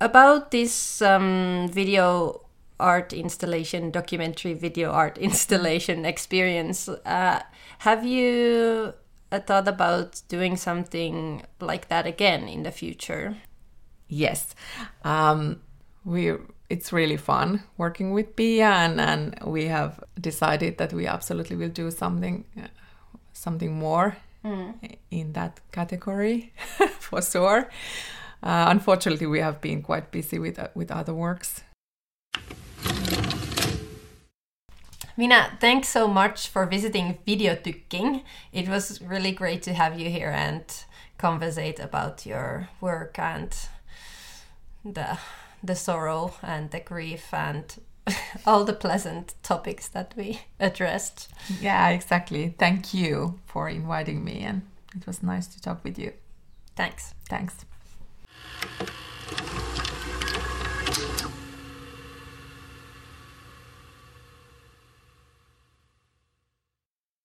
about 0.00 0.50
this 0.50 1.02
um, 1.02 1.68
video 1.70 2.46
art 2.78 3.12
installation 3.12 3.90
documentary 3.90 4.54
video 4.54 4.90
art 4.90 5.18
installation 5.28 6.04
experience 6.06 6.88
uh, 6.88 7.40
have 7.80 8.04
you 8.04 8.94
uh, 9.32 9.38
thought 9.40 9.68
about 9.68 10.22
doing 10.28 10.56
something 10.56 11.42
like 11.60 11.88
that 11.88 12.06
again 12.06 12.48
in 12.48 12.62
the 12.62 12.70
future? 12.70 13.36
Yes. 14.08 14.54
Um, 15.04 15.60
we 16.04 16.32
it's 16.68 16.92
really 16.92 17.16
fun 17.16 17.62
working 17.76 18.12
with 18.12 18.34
pia 18.36 18.68
and, 18.68 19.00
and 19.00 19.38
we 19.44 19.66
have 19.66 20.02
decided 20.20 20.78
that 20.78 20.92
we 20.92 21.06
absolutely 21.06 21.56
will 21.56 21.68
do 21.68 21.90
something 21.90 22.44
something 23.32 23.72
more 23.72 24.16
in 25.10 25.32
that 25.32 25.60
category 25.72 26.52
for 26.98 27.20
sure 27.22 27.68
uh, 28.42 28.66
unfortunately 28.68 29.26
we 29.26 29.40
have 29.40 29.60
been 29.60 29.82
quite 29.82 30.10
busy 30.10 30.38
with 30.38 30.58
uh, 30.58 30.68
with 30.74 30.90
other 30.90 31.14
works 31.14 31.62
Mina, 35.20 35.58
thanks 35.60 35.88
so 35.88 36.08
much 36.08 36.48
for 36.48 36.64
visiting 36.64 37.18
Video 37.26 37.54
Videotykking. 37.54 38.22
It 38.52 38.68
was 38.70 39.02
really 39.02 39.32
great 39.32 39.62
to 39.64 39.74
have 39.74 40.00
you 40.00 40.08
here 40.08 40.30
and 40.30 40.64
conversate 41.18 41.78
about 41.78 42.24
your 42.24 42.70
work 42.80 43.18
and 43.18 43.54
the 44.82 45.18
the 45.62 45.76
sorrow 45.76 46.32
and 46.42 46.70
the 46.70 46.80
grief 46.80 47.34
and 47.34 47.82
all 48.46 48.64
the 48.64 48.72
pleasant 48.72 49.34
topics 49.42 49.88
that 49.88 50.14
we 50.16 50.40
addressed. 50.58 51.28
Yeah, 51.60 51.90
exactly. 51.90 52.54
Thank 52.58 52.94
you 52.94 53.38
for 53.44 53.68
inviting 53.68 54.24
me, 54.24 54.40
and 54.40 54.62
it 54.96 55.06
was 55.06 55.22
nice 55.22 55.46
to 55.48 55.60
talk 55.60 55.84
with 55.84 55.98
you. 55.98 56.12
Thanks. 56.76 57.14
Thanks. 57.28 57.66
何? 58.60 59.89